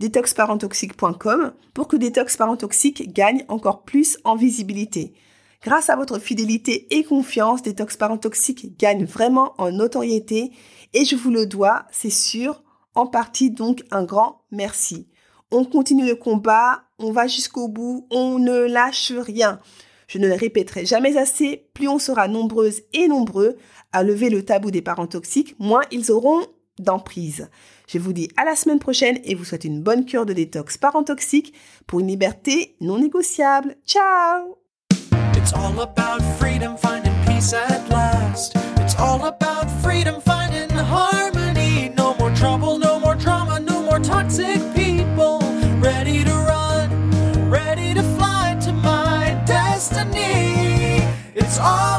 detoxparentoxique.com 0.00 1.52
pour 1.74 1.86
que 1.86 1.96
Détox 1.96 2.36
Parent 2.36 2.56
Toxique 2.56 3.12
gagne 3.12 3.44
encore 3.48 3.82
plus 3.84 4.18
en 4.24 4.34
visibilité. 4.34 5.12
Grâce 5.62 5.90
à 5.90 5.96
votre 5.96 6.18
fidélité 6.18 6.86
et 6.96 7.04
confiance, 7.04 7.60
Détox 7.62 7.96
Parent 7.98 8.16
Toxique 8.16 8.78
gagne 8.78 9.04
vraiment 9.04 9.52
en 9.58 9.70
notoriété 9.70 10.52
et 10.94 11.04
je 11.04 11.16
vous 11.16 11.30
le 11.30 11.44
dois, 11.44 11.84
c'est 11.90 12.08
sûr, 12.08 12.62
en 12.94 13.06
partie 13.06 13.50
donc 13.50 13.82
un 13.90 14.04
grand 14.04 14.42
merci. 14.50 15.06
On 15.50 15.64
continue 15.64 16.06
le 16.06 16.14
combat, 16.14 16.84
on 16.98 17.12
va 17.12 17.26
jusqu'au 17.26 17.68
bout, 17.68 18.06
on 18.10 18.38
ne 18.38 18.60
lâche 18.60 19.12
rien. 19.12 19.60
Je 20.06 20.18
ne 20.18 20.28
le 20.28 20.34
répéterai 20.34 20.86
jamais 20.86 21.18
assez, 21.18 21.68
plus 21.74 21.88
on 21.88 21.98
sera 21.98 22.26
nombreuses 22.26 22.80
et 22.94 23.06
nombreux 23.06 23.56
à 23.92 24.02
lever 24.02 24.30
le 24.30 24.44
tabou 24.44 24.70
des 24.70 24.82
parents 24.82 25.06
toxiques, 25.06 25.56
moins 25.58 25.82
ils 25.90 26.10
auront 26.10 26.40
d'emprise. 26.78 27.50
Je 27.86 27.98
vous 27.98 28.14
dis 28.14 28.30
à 28.38 28.46
la 28.46 28.56
semaine 28.56 28.78
prochaine 28.78 29.20
et 29.24 29.34
vous 29.34 29.44
souhaite 29.44 29.64
une 29.64 29.82
bonne 29.82 30.06
cure 30.06 30.24
de 30.24 30.32
détox 30.32 30.78
parent 30.78 31.04
toxique 31.04 31.52
pour 31.86 32.00
une 32.00 32.08
liberté 32.08 32.76
non 32.80 32.98
négociable. 32.98 33.76
Ciao 33.86 34.59
It's 35.40 35.54
all 35.54 35.80
about 35.80 36.20
freedom, 36.38 36.76
finding 36.76 37.14
peace 37.24 37.54
at 37.54 37.88
last. 37.88 38.52
It's 38.76 38.94
all 38.96 39.24
about 39.24 39.70
freedom, 39.82 40.20
finding 40.20 40.68
harmony. 40.68 41.88
No 41.96 42.14
more 42.16 42.30
trouble, 42.34 42.78
no 42.78 43.00
more 43.00 43.14
drama, 43.14 43.58
no 43.58 43.82
more 43.82 43.98
toxic 44.00 44.60
people. 44.74 45.40
Ready 45.80 46.24
to 46.24 46.30
run, 46.30 47.50
ready 47.50 47.94
to 47.94 48.02
fly 48.16 48.58
to 48.66 48.72
my 48.72 49.42
destiny. 49.46 51.02
It's 51.34 51.58
all 51.58 51.89